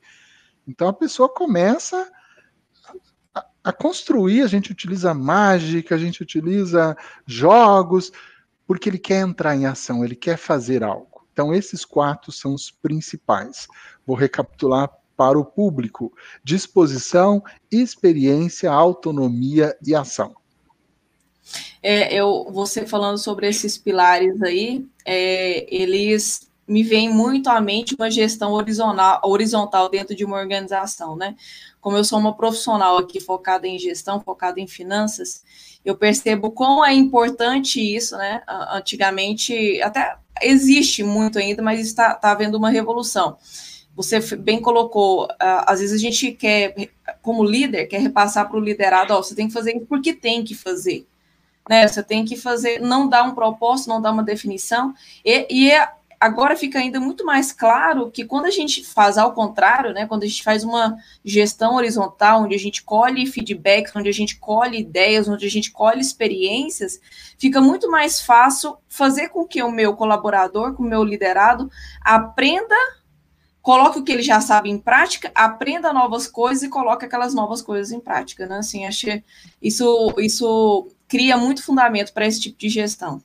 [0.67, 2.11] Então a pessoa começa
[3.33, 8.11] a, a construir, a gente utiliza mágica, a gente utiliza jogos,
[8.67, 11.25] porque ele quer entrar em ação, ele quer fazer algo.
[11.31, 13.67] Então, esses quatro são os principais.
[14.05, 20.35] Vou recapitular para o público: disposição, experiência, autonomia e ação.
[21.81, 27.93] É, eu, você falando sobre esses pilares aí, é, eles me vêm muito à mente
[27.93, 31.35] uma gestão horizontal, horizontal dentro de uma organização, né?
[31.79, 35.43] Como eu sou uma profissional aqui focada em gestão, focada em finanças,
[35.85, 38.41] eu percebo quão é importante isso, né?
[38.71, 43.37] Antigamente, até existe muito ainda, mas está tá havendo uma revolução
[43.95, 46.75] você bem colocou, às vezes a gente quer,
[47.21, 50.43] como líder, quer repassar para o liderado, ó, você tem que fazer isso porque tem
[50.43, 51.07] que fazer.
[51.69, 51.87] Né?
[51.87, 54.93] Você tem que fazer, não dá um propósito, não dá uma definição,
[55.23, 55.89] e, e é,
[56.25, 60.23] agora fica ainda muito mais claro que quando a gente faz ao contrário, né, quando
[60.23, 64.79] a gente faz uma gestão horizontal, onde a gente colhe feedbacks, onde a gente colhe
[64.79, 66.99] ideias, onde a gente colhe experiências,
[67.37, 71.69] fica muito mais fácil fazer com que o meu colaborador, com o meu liderado,
[72.01, 72.75] aprenda
[73.61, 77.63] coloque o que ele já sabe em prática, aprenda novas coisas e coloque aquelas novas
[77.63, 78.59] coisas em prática, né?
[78.59, 79.23] Assim, achei
[79.59, 83.23] isso isso cria muito fundamento para esse tipo de gestão.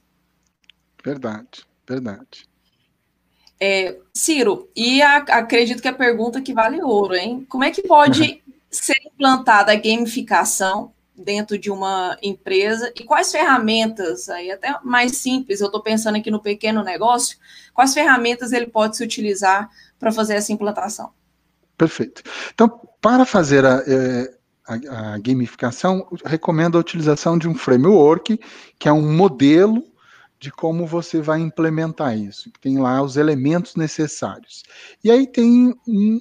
[1.04, 2.49] Verdade, verdade.
[3.60, 7.46] É, Ciro, e a, acredito que a pergunta que vale ouro, hein?
[7.48, 14.30] Como é que pode ser implantada a gamificação dentro de uma empresa e quais ferramentas,
[14.30, 17.36] aí até mais simples, eu estou pensando aqui no pequeno negócio,
[17.74, 19.68] quais ferramentas ele pode se utilizar
[19.98, 21.10] para fazer essa implantação.
[21.76, 22.22] Perfeito.
[22.54, 24.34] Então, para fazer a, é,
[24.66, 28.40] a, a gamificação, recomendo a utilização de um framework,
[28.78, 29.84] que é um modelo
[30.40, 34.62] de como você vai implementar isso, tem lá os elementos necessários.
[35.04, 36.20] E aí tem um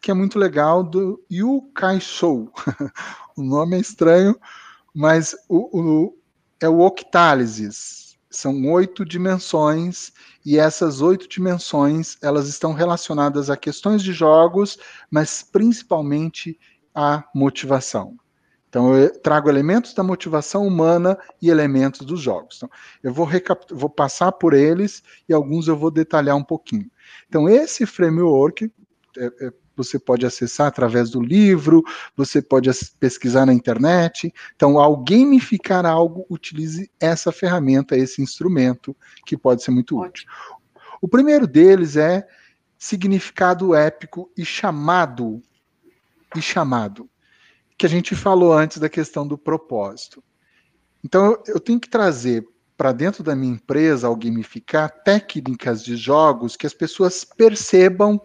[0.00, 2.50] que é muito legal do Yukai Shou.
[3.36, 4.38] o nome é estranho,
[4.94, 6.18] mas o, o,
[6.58, 10.12] é o Octálisis são oito dimensões
[10.44, 14.78] e essas oito dimensões elas estão relacionadas a questões de jogos,
[15.10, 16.58] mas principalmente
[16.94, 18.16] à motivação.
[18.70, 22.56] Então eu trago elementos da motivação humana e elementos dos jogos.
[22.56, 22.70] Então,
[23.02, 23.28] eu vou,
[23.72, 26.88] vou passar por eles e alguns eu vou detalhar um pouquinho.
[27.28, 28.72] Então esse framework
[29.18, 31.82] é, é, você pode acessar através do livro,
[32.16, 34.32] você pode pesquisar na internet.
[34.54, 40.28] Então, ao gamificar algo, utilize essa ferramenta, esse instrumento, que pode ser muito útil.
[41.00, 42.26] O primeiro deles é
[42.78, 45.42] significado épico e chamado.
[46.36, 47.08] E chamado.
[47.80, 50.22] Que a gente falou antes da questão do propósito.
[51.02, 56.56] Então, eu tenho que trazer para dentro da minha empresa, ao gamificar, técnicas de jogos
[56.56, 58.20] que as pessoas percebam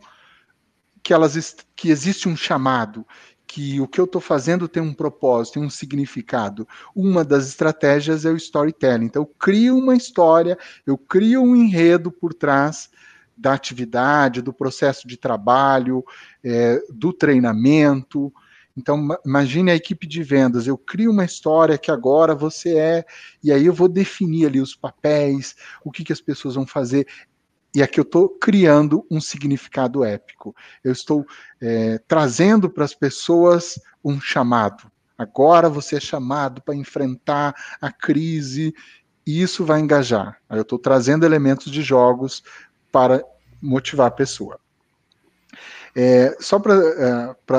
[1.01, 3.07] que elas que existe um chamado,
[3.47, 6.67] que o que eu estou fazendo tem um propósito, tem um significado.
[6.93, 9.05] Uma das estratégias é o storytelling.
[9.05, 12.89] Então, eu crio uma história, eu crio um enredo por trás
[13.37, 16.03] da atividade, do processo de trabalho,
[16.43, 18.33] é, do treinamento.
[18.77, 20.67] Então, imagine a equipe de vendas.
[20.67, 23.05] Eu crio uma história que agora você é,
[23.41, 27.07] e aí eu vou definir ali os papéis, o que, que as pessoas vão fazer
[27.73, 30.55] E aqui eu estou criando um significado épico.
[30.83, 31.25] Eu estou
[31.61, 34.91] é, trazendo para as pessoas um chamado.
[35.17, 38.73] Agora você é chamado para enfrentar a crise
[39.25, 40.37] e isso vai engajar.
[40.49, 42.43] Aí eu estou trazendo elementos de jogos
[42.91, 43.23] para
[43.61, 44.59] motivar a pessoa.
[45.95, 46.75] É, só para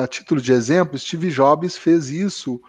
[0.03, 2.61] é, título de exemplo, Steve Jobs fez isso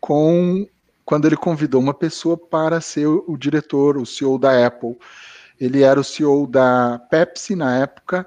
[0.00, 0.66] com
[1.04, 4.96] quando ele convidou uma pessoa para ser o, o diretor, o CEO da Apple.
[5.60, 8.26] Ele era o CEO da Pepsi na época,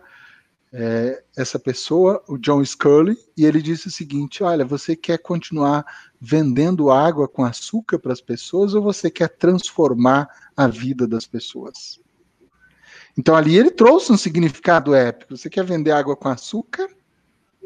[0.72, 5.86] é, essa pessoa, o John Scully, e ele disse o seguinte: Olha, você quer continuar
[6.20, 12.00] vendendo água com açúcar para as pessoas ou você quer transformar a vida das pessoas?
[13.18, 15.36] Então ali ele trouxe um significado épico.
[15.36, 16.88] Você quer vender água com açúcar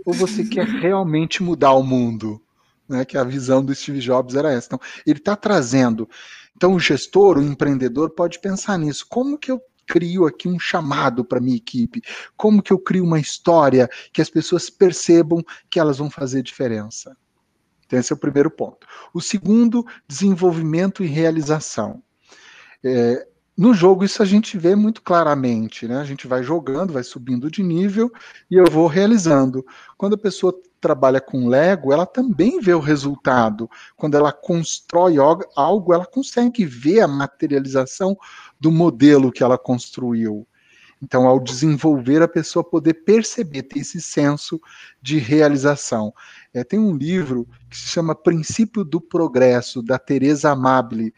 [0.05, 2.41] ou você quer realmente mudar o mundo?
[2.87, 4.65] Né, que a visão do Steve Jobs era essa.
[4.65, 6.09] Então, ele está trazendo.
[6.57, 9.05] Então, o gestor, o empreendedor, pode pensar nisso.
[9.07, 12.01] Como que eu crio aqui um chamado para minha equipe?
[12.35, 17.15] Como que eu crio uma história que as pessoas percebam que elas vão fazer diferença?
[17.85, 18.87] Então, esse é o primeiro ponto.
[19.13, 22.01] O segundo, desenvolvimento e realização.
[22.83, 23.27] É,
[23.59, 25.97] no jogo, isso a gente vê muito claramente, né?
[25.97, 28.09] A gente vai jogando, vai subindo de nível
[28.49, 29.65] e eu vou realizando.
[29.97, 33.69] Quando a pessoa trabalha com Lego, ela também vê o resultado.
[33.97, 35.17] Quando ela constrói
[35.57, 38.17] algo, ela consegue ver a materialização
[38.57, 40.47] do modelo que ela construiu.
[41.01, 44.59] Então, ao desenvolver, a pessoa poder perceber, ter esse senso
[45.01, 46.13] de realização.
[46.51, 51.13] É, tem um livro que se chama Princípio do Progresso, da Teresa Amable,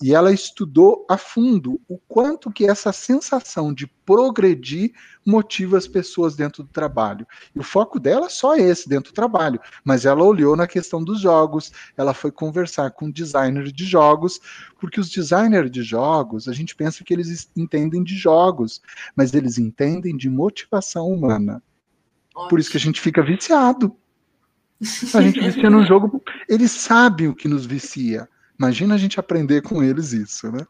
[0.00, 4.92] e ela estudou a fundo o quanto que essa sensação de progredir
[5.24, 7.26] motiva as pessoas dentro do trabalho.
[7.52, 11.02] E o foco dela é só esse, dentro do trabalho, mas ela olhou na questão
[11.02, 14.40] dos jogos, ela foi conversar com designers de jogos,
[14.78, 18.80] porque os designers de jogos, a gente pensa que eles entendem de jogos,
[19.16, 21.60] mas eles entendem de motivação humana.
[22.48, 23.96] Por isso que a gente fica viciado.
[25.14, 28.28] A gente vicia num jogo, eles sabem o que nos vicia.
[28.58, 30.66] Imagina a gente aprender com eles isso, né?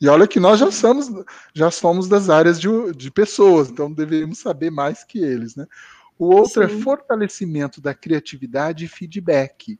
[0.00, 1.10] E olha que nós já somos,
[1.54, 5.66] já somos das áreas de, de pessoas, então deveríamos saber mais que eles, né?
[6.18, 6.78] O outro é Sim.
[6.78, 9.78] é fortalecimento da criatividade e feedback.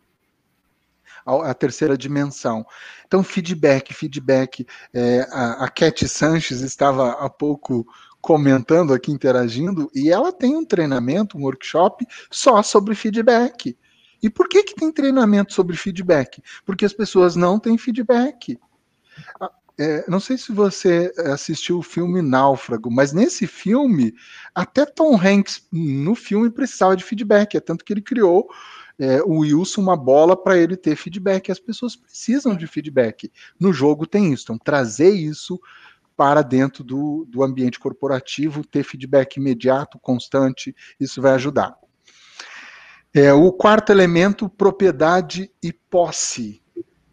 [1.24, 2.64] A, a terceira dimensão.
[3.06, 4.66] Então, feedback, feedback.
[4.92, 7.86] É, a, a Cat Sanches estava há pouco
[8.26, 13.78] comentando aqui, interagindo, e ela tem um treinamento, um workshop só sobre feedback.
[14.20, 16.42] E por que, que tem treinamento sobre feedback?
[16.64, 18.58] Porque as pessoas não têm feedback.
[19.40, 24.12] Ah, é, não sei se você assistiu o filme Náufrago, mas nesse filme,
[24.52, 28.48] até Tom Hanks no filme precisava de feedback, é tanto que ele criou
[28.98, 31.52] é, o Wilson uma bola para ele ter feedback.
[31.52, 33.30] As pessoas precisam de feedback.
[33.60, 35.60] No jogo tem isso, então trazer isso
[36.16, 41.76] para dentro do, do ambiente corporativo, ter feedback imediato, constante, isso vai ajudar.
[43.14, 46.62] É, o quarto elemento, propriedade e posse.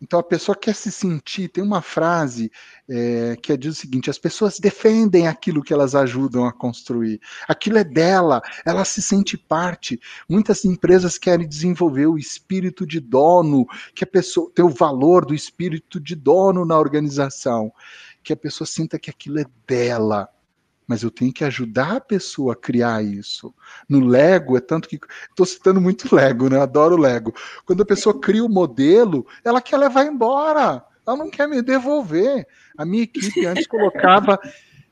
[0.03, 2.51] Então a pessoa quer se sentir, tem uma frase
[2.89, 7.21] é, que diz o seguinte: as pessoas defendem aquilo que elas ajudam a construir.
[7.47, 9.97] Aquilo é dela, ela se sente parte.
[10.27, 15.33] Muitas empresas querem desenvolver o espírito de dono, que a pessoa tem o valor do
[15.33, 17.71] espírito de dono na organização
[18.23, 20.29] que a pessoa sinta que aquilo é dela.
[20.87, 23.53] Mas eu tenho que ajudar a pessoa a criar isso.
[23.87, 24.99] No Lego, é tanto que.
[25.29, 26.59] Estou citando muito Lego, né?
[26.59, 27.33] Adoro Lego.
[27.65, 30.83] Quando a pessoa cria o modelo, ela quer levar embora.
[31.05, 32.47] Ela não quer me devolver.
[32.77, 34.39] A minha equipe antes colocava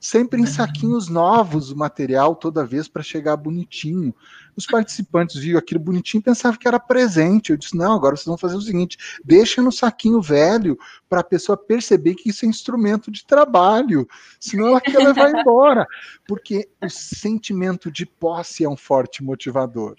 [0.01, 4.13] sempre em saquinhos novos o material toda vez para chegar bonitinho.
[4.55, 7.51] Os participantes viam aquilo bonitinho e pensavam que era presente.
[7.51, 10.77] Eu disse: não, agora vocês vão fazer o seguinte: deixa no saquinho velho
[11.07, 14.07] para a pessoa perceber que isso é instrumento de trabalho,
[14.39, 15.85] senão ela quer levar embora.
[16.27, 19.95] Porque o sentimento de posse é um forte motivador.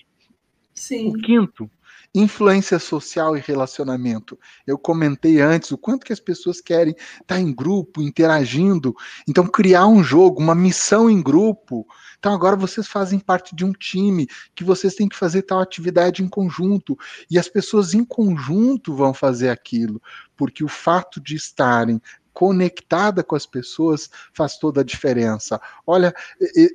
[0.75, 1.11] Sim.
[1.11, 1.71] O quinto,
[2.15, 4.39] Influência social e relacionamento.
[4.67, 8.95] Eu comentei antes o quanto que as pessoas querem estar em grupo, interagindo.
[9.27, 11.87] Então, criar um jogo, uma missão em grupo.
[12.19, 16.23] Então, agora vocês fazem parte de um time, que vocês têm que fazer tal atividade
[16.23, 16.99] em conjunto.
[17.31, 20.01] E as pessoas em conjunto vão fazer aquilo.
[20.37, 21.99] Porque o fato de estarem
[22.33, 25.61] conectada com as pessoas faz toda a diferença.
[25.87, 26.15] Olha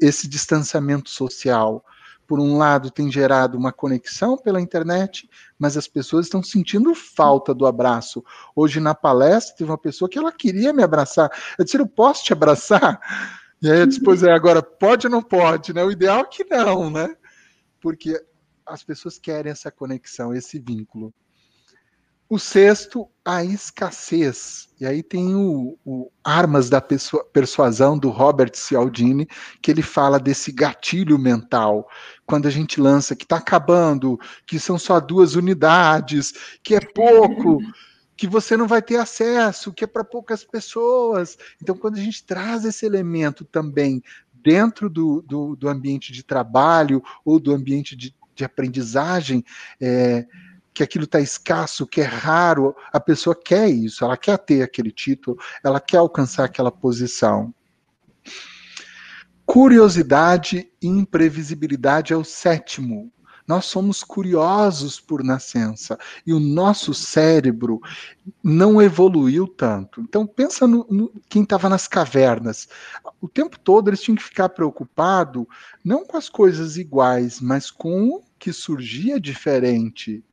[0.02, 1.86] esse distanciamento social
[2.28, 7.54] por um lado, tem gerado uma conexão pela internet, mas as pessoas estão sentindo falta
[7.54, 8.24] do abraço.
[8.54, 11.32] Hoje, na palestra, teve uma pessoa que ela queria me abraçar.
[11.58, 13.00] Eu disse, eu posso te abraçar?
[13.62, 15.84] E aí eu disse, pois é, agora pode ou não pode, né?
[15.84, 17.16] O ideal é que não, né?
[17.80, 18.22] Porque
[18.66, 21.14] as pessoas querem essa conexão, esse vínculo.
[22.30, 24.68] O sexto, a escassez.
[24.80, 29.28] E aí tem o, o Armas da Persuasão, do Robert Cialdini,
[29.62, 31.88] que ele fala desse gatilho mental.
[32.26, 37.60] Quando a gente lança que está acabando, que são só duas unidades, que é pouco,
[38.18, 41.38] que você não vai ter acesso, que é para poucas pessoas.
[41.62, 44.04] Então, quando a gente traz esse elemento também
[44.34, 49.46] dentro do, do, do ambiente de trabalho ou do ambiente de, de aprendizagem,
[49.80, 50.26] é,
[50.78, 54.92] que aquilo está escasso, que é raro, a pessoa quer isso, ela quer ter aquele
[54.92, 57.52] título, ela quer alcançar aquela posição.
[59.44, 63.12] Curiosidade e imprevisibilidade é o sétimo.
[63.48, 67.82] Nós somos curiosos por nascença e o nosso cérebro
[68.44, 70.00] não evoluiu tanto.
[70.02, 72.68] Então pensa no, no quem estava nas cavernas.
[73.20, 75.50] O tempo todo eles tinham que ficar preocupado
[75.84, 80.24] não com as coisas iguais, mas com o que surgia diferente.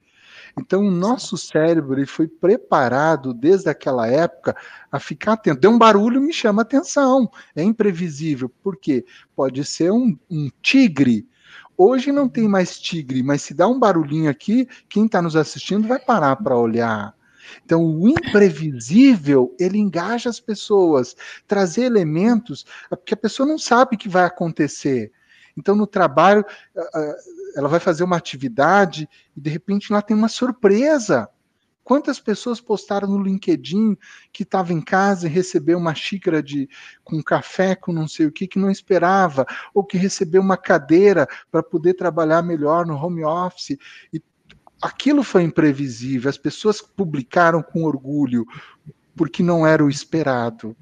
[0.59, 4.57] Então, o nosso cérebro ele foi preparado desde aquela época
[4.91, 5.61] a ficar atento.
[5.61, 7.29] Deu um barulho, me chama atenção.
[7.57, 8.49] É imprevisível.
[8.63, 9.05] Por quê?
[9.35, 11.27] Pode ser um, um tigre.
[11.77, 15.89] Hoje não tem mais tigre, mas se dá um barulhinho aqui, quem está nos assistindo
[15.89, 17.15] vai parar para olhar.
[17.65, 23.99] Então, o imprevisível, ele engaja as pessoas, trazer elementos, porque a pessoa não sabe o
[23.99, 25.11] que vai acontecer.
[25.57, 26.45] Então, no trabalho,
[27.57, 31.29] ela vai fazer uma atividade e de repente lá tem uma surpresa.
[31.85, 33.97] Quantas pessoas postaram no LinkedIn
[34.33, 36.67] que estava em casa e recebeu uma xícara de
[37.05, 41.29] com café com não sei o que que não esperava, ou que recebeu uma cadeira
[41.53, 43.77] para poder trabalhar melhor no home office
[44.13, 44.23] e
[44.81, 46.31] aquilo foi imprevisível.
[46.31, 48.47] As pessoas publicaram com orgulho
[49.15, 50.75] porque não era o esperado.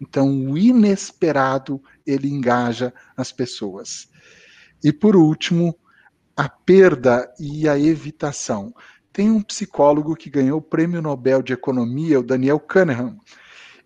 [0.00, 4.08] Então, o inesperado ele engaja as pessoas.
[4.84, 5.74] E por último,
[6.36, 8.74] a perda e a evitação.
[9.10, 13.18] Tem um psicólogo que ganhou o Prêmio Nobel de Economia, o Daniel Kahneman.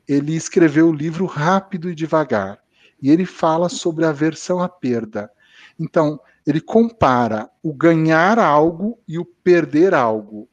[0.08, 2.58] Ele escreveu o livro Rápido e Devagar,
[3.00, 5.30] e ele fala sobre a aversão à perda.
[5.78, 10.48] Então, ele compara o ganhar algo e o perder algo.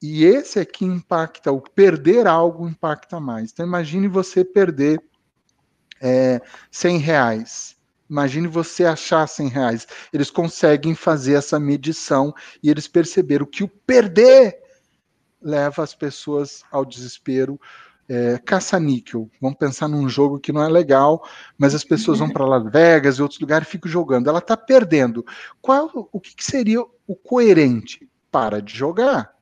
[0.00, 3.50] E esse é que impacta, o perder algo impacta mais.
[3.50, 5.02] Então, imagine você perder
[6.00, 7.73] é, 100 reais.
[8.14, 9.88] Imagine você achar 100 reais.
[10.12, 14.56] Eles conseguem fazer essa medição e eles perceberam que o perder
[15.42, 17.60] leva as pessoas ao desespero.
[18.08, 19.28] É, caça-níquel.
[19.40, 21.26] Vamos pensar num jogo que não é legal,
[21.58, 24.28] mas as pessoas vão para Las Vegas e outros lugares e ficam jogando.
[24.28, 25.26] Ela está perdendo.
[25.60, 28.08] Qual o que, que seria o coerente?
[28.30, 29.34] Para de jogar.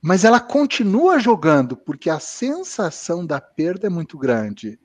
[0.00, 4.78] Mas ela continua jogando porque a sensação da perda é muito grande.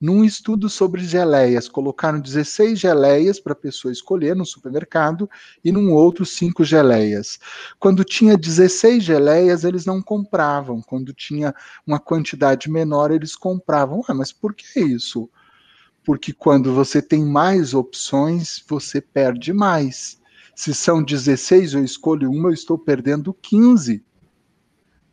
[0.00, 5.28] Num estudo sobre geleias, colocaram 16 geleias para a pessoa escolher no supermercado
[5.62, 7.38] e num outro cinco geleias.
[7.78, 10.80] Quando tinha 16 geleias, eles não compravam.
[10.80, 11.54] Quando tinha
[11.86, 14.02] uma quantidade menor, eles compravam.
[14.08, 15.28] Ah, mas por que isso?
[16.02, 20.18] Porque quando você tem mais opções, você perde mais.
[20.54, 24.02] Se são 16, eu escolho uma, eu estou perdendo 15.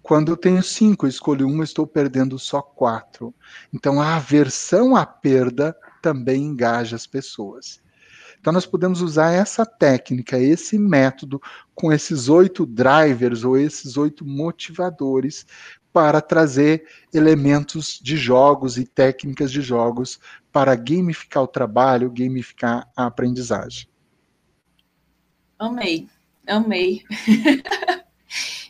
[0.07, 3.35] Quando eu tenho cinco, eu escolho uma, estou perdendo só quatro.
[3.73, 7.81] Então a aversão à perda também engaja as pessoas.
[8.39, 11.41] Então nós podemos usar essa técnica, esse método,
[11.75, 15.45] com esses oito drivers ou esses oito motivadores
[15.91, 20.21] para trazer elementos de jogos e técnicas de jogos
[20.53, 23.89] para gamificar o trabalho, gamificar a aprendizagem.
[25.59, 26.07] Amei,
[26.47, 27.03] amei.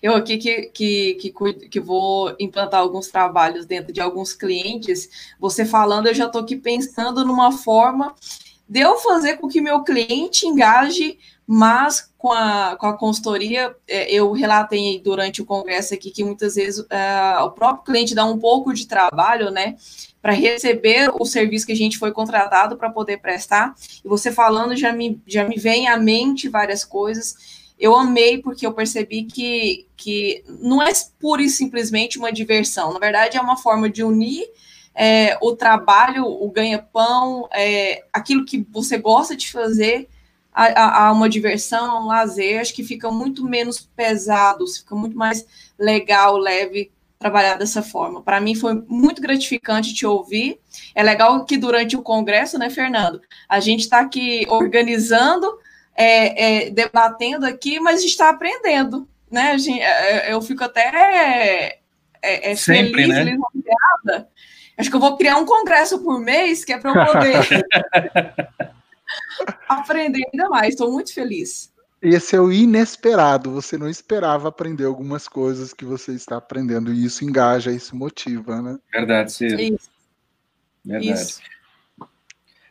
[0.02, 1.32] Eu aqui que, que, que,
[1.70, 6.56] que vou implantar alguns trabalhos dentro de alguns clientes, você falando, eu já estou aqui
[6.56, 8.16] pensando numa forma
[8.70, 11.18] de eu fazer com que meu cliente engaje
[11.50, 16.56] mas com a, com a consultoria, é, eu relatei durante o congresso aqui que muitas
[16.56, 19.78] vezes é, o próprio cliente dá um pouco de trabalho, né,
[20.22, 23.74] para receber o serviço que a gente foi contratado para poder prestar.
[24.04, 28.66] E você falando já me, já me vem à mente várias coisas eu amei porque
[28.66, 33.58] eu percebi que, que não é pura e simplesmente uma diversão, na verdade é uma
[33.58, 34.48] forma de unir
[35.00, 40.10] é, o trabalho, o ganha-pão, é, aquilo que você gosta de fazer
[40.52, 45.16] a, a, uma diversão, a um lazer, acho que fica muito menos pesado, fica muito
[45.16, 45.46] mais
[45.78, 48.24] legal, leve trabalhar dessa forma.
[48.24, 50.60] Para mim foi muito gratificante te ouvir.
[50.96, 55.48] É legal que durante o congresso, né, Fernando, a gente está aqui organizando
[55.98, 59.58] é, é, debatendo aqui, mas está aprendendo, né?
[59.58, 61.80] Gente, é, é, eu fico até
[62.22, 63.24] é, Sempre, feliz, né?
[63.24, 64.30] lisonjeada.
[64.78, 67.66] Acho que eu vou criar um congresso por mês, que é para eu poder
[69.68, 70.70] aprender ainda mais.
[70.70, 71.74] Estou muito feliz.
[72.00, 73.52] Esse é o inesperado.
[73.52, 76.94] Você não esperava aprender algumas coisas que você está aprendendo.
[76.94, 78.78] E isso engaja, isso motiva, né?
[78.94, 79.60] Verdade, Ciro.
[79.60, 79.90] Isso.
[80.86, 81.12] Verdade.
[81.12, 81.42] Isso.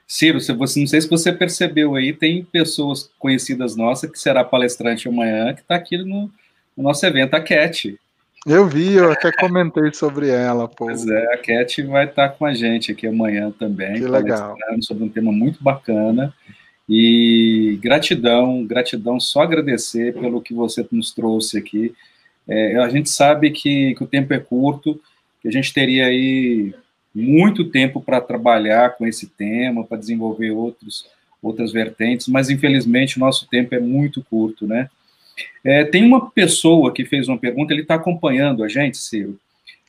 [0.07, 5.09] Ciro, você, não sei se você percebeu aí, tem pessoas conhecidas nossas que será palestrante
[5.09, 6.31] amanhã, que está aqui no,
[6.77, 7.99] no, nosso evento, a Cat.
[8.47, 10.69] Eu vi, eu até comentei sobre ela.
[10.69, 10.87] Pô.
[10.87, 13.95] Pois é, a Cat vai estar tá com a gente aqui amanhã também.
[13.95, 14.57] Que legal.
[14.81, 16.33] Sobre um tema muito bacana.
[16.89, 21.93] E gratidão, gratidão, só agradecer pelo que você nos trouxe aqui.
[22.49, 25.01] É, a gente sabe que, que o tempo é curto,
[25.43, 26.73] que a gente teria aí
[27.17, 31.07] muito tempo para trabalhar com esse tema, para desenvolver outros,
[31.43, 34.91] outras vertentes, mas infelizmente o nosso tempo é muito curto, né?
[35.65, 39.39] É, tem uma pessoa que fez uma pergunta, ele está acompanhando a gente, Ciro,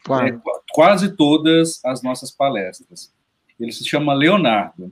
[0.03, 0.27] claro.
[0.27, 0.39] é,
[0.71, 3.11] quase todas as nossas palestras.
[3.59, 4.89] Ele se chama Leonardo.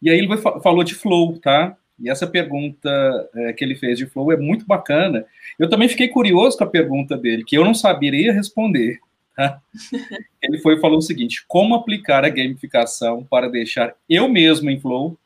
[0.00, 1.76] E aí ele falou de flow, tá?
[2.00, 2.88] E essa pergunta
[3.34, 5.26] é, que ele fez de flow é muito bacana.
[5.58, 9.00] Eu também fiquei curioso com a pergunta dele, que eu não saberia responder.
[10.42, 14.80] Ele foi e falou o seguinte: como aplicar a gamificação para deixar eu mesmo em
[14.80, 15.16] flow,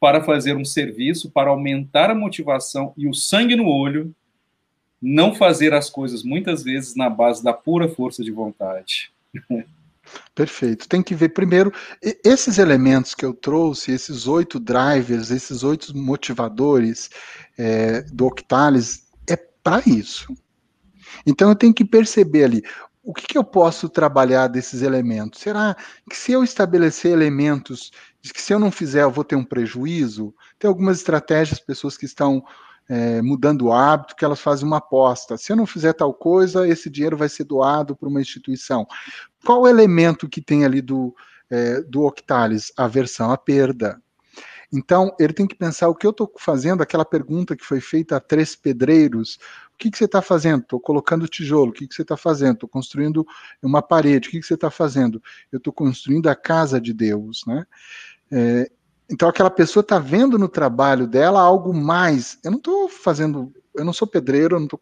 [0.00, 4.14] para fazer um serviço, para aumentar a motivação e o sangue no olho,
[5.00, 9.10] não fazer as coisas muitas vezes na base da pura força de vontade.
[10.34, 10.88] Perfeito.
[10.88, 11.72] Tem que ver primeiro
[12.24, 17.10] esses elementos que eu trouxe, esses oito drivers, esses oito motivadores
[17.58, 20.32] é, do Octalis, é para isso.
[21.26, 22.62] Então eu tenho que perceber ali
[23.06, 25.40] o que, que, eu posso trabalhar desses elementos?
[25.40, 25.76] Será
[26.10, 29.44] que se eu estabelecer elementos de que se eu não fizer eu vou ter um
[29.44, 30.34] prejuízo?
[30.58, 32.44] Tem algumas estratégias, pessoas que estão
[32.88, 35.36] é, mudando o hábito, que elas fazem uma aposta.
[35.36, 38.84] Se eu não fizer tal coisa, esse dinheiro vai ser doado para uma instituição.
[39.44, 41.14] Qual o elemento que tem ali do,
[41.48, 42.72] é, do Octalis?
[42.76, 44.02] A versão a perda.
[44.72, 48.16] Então, ele tem que pensar o que eu estou fazendo, aquela pergunta que foi feita
[48.16, 49.38] a três pedreiros,
[49.76, 50.62] o que, que você está fazendo?
[50.62, 51.70] Estou colocando tijolo.
[51.70, 52.54] O que, que você está fazendo?
[52.54, 53.26] Estou construindo
[53.62, 54.28] uma parede.
[54.28, 55.22] O que, que você está fazendo?
[55.52, 57.66] Eu estou construindo a casa de Deus, né?
[58.32, 58.70] É,
[59.10, 62.38] então aquela pessoa está vendo no trabalho dela algo mais.
[62.42, 64.80] Eu não estou fazendo, eu não sou pedreiro, eu não estou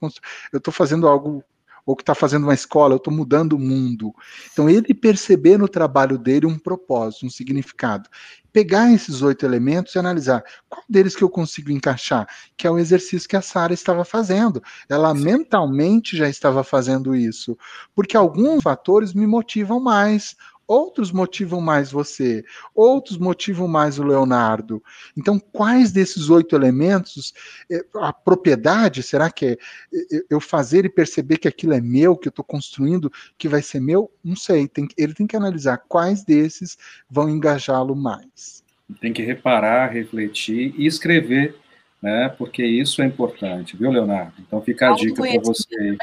[0.52, 1.42] eu estou fazendo algo
[1.86, 4.12] ou que está fazendo uma escola, eu estou mudando o mundo.
[4.52, 8.08] Então, ele perceber no trabalho dele um propósito, um significado.
[8.52, 12.26] Pegar esses oito elementos e analisar qual deles que eu consigo encaixar,
[12.56, 14.62] que é o exercício que a Sara estava fazendo.
[14.88, 17.58] Ela mentalmente já estava fazendo isso,
[17.94, 20.36] porque alguns fatores me motivam mais,
[20.66, 22.44] outros motivam mais você,
[22.74, 24.82] outros motivam mais o Leonardo.
[25.16, 27.34] Então, quais desses oito elementos,
[27.70, 31.80] é, a propriedade, será que é, é, é eu fazer e perceber que aquilo é
[31.80, 34.10] meu, que eu estou construindo, que vai ser meu?
[34.22, 34.66] Não sei.
[34.68, 38.62] Tem, ele tem que analisar quais desses vão engajá-lo mais.
[39.00, 41.56] Tem que reparar, refletir e escrever,
[42.02, 42.28] né?
[42.28, 44.34] Porque isso é importante, viu, Leonardo?
[44.38, 45.96] Então fica a dica para você.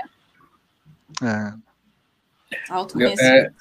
[1.24, 1.54] É.
[2.70, 3.24] Autoconhecimento.
[3.24, 3.54] É,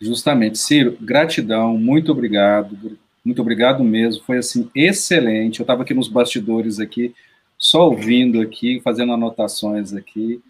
[0.00, 0.58] Justamente.
[0.58, 6.78] Ciro, gratidão, muito obrigado, muito obrigado mesmo, foi assim, excelente, eu estava aqui nos bastidores
[6.78, 7.14] aqui,
[7.58, 10.40] só ouvindo aqui, fazendo anotações aqui,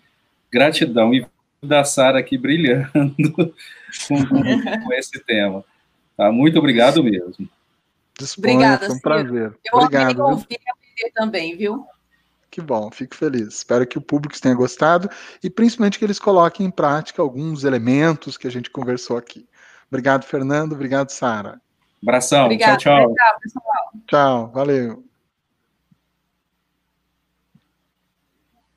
[0.52, 1.26] gratidão, e
[1.62, 2.92] da Sara aqui brilhando
[4.06, 4.26] com,
[4.84, 5.64] com, esse tema,
[6.16, 6.30] tá?
[6.30, 7.48] Muito obrigado mesmo.
[8.36, 9.56] Obrigada, foi um prazer.
[9.64, 11.84] Eu Obrigado, ouvir e aprender também, viu?
[12.50, 13.48] Que bom, fico feliz.
[13.48, 15.08] Espero que o público tenha gostado
[15.42, 19.46] e principalmente que eles coloquem em prática alguns elementos que a gente conversou aqui.
[19.88, 20.72] Obrigado, Fernando.
[20.72, 21.60] Obrigado, Sara.
[22.02, 22.44] Abração.
[22.44, 24.00] Obrigado, tchau, tchau.
[24.06, 25.04] Tchau, valeu.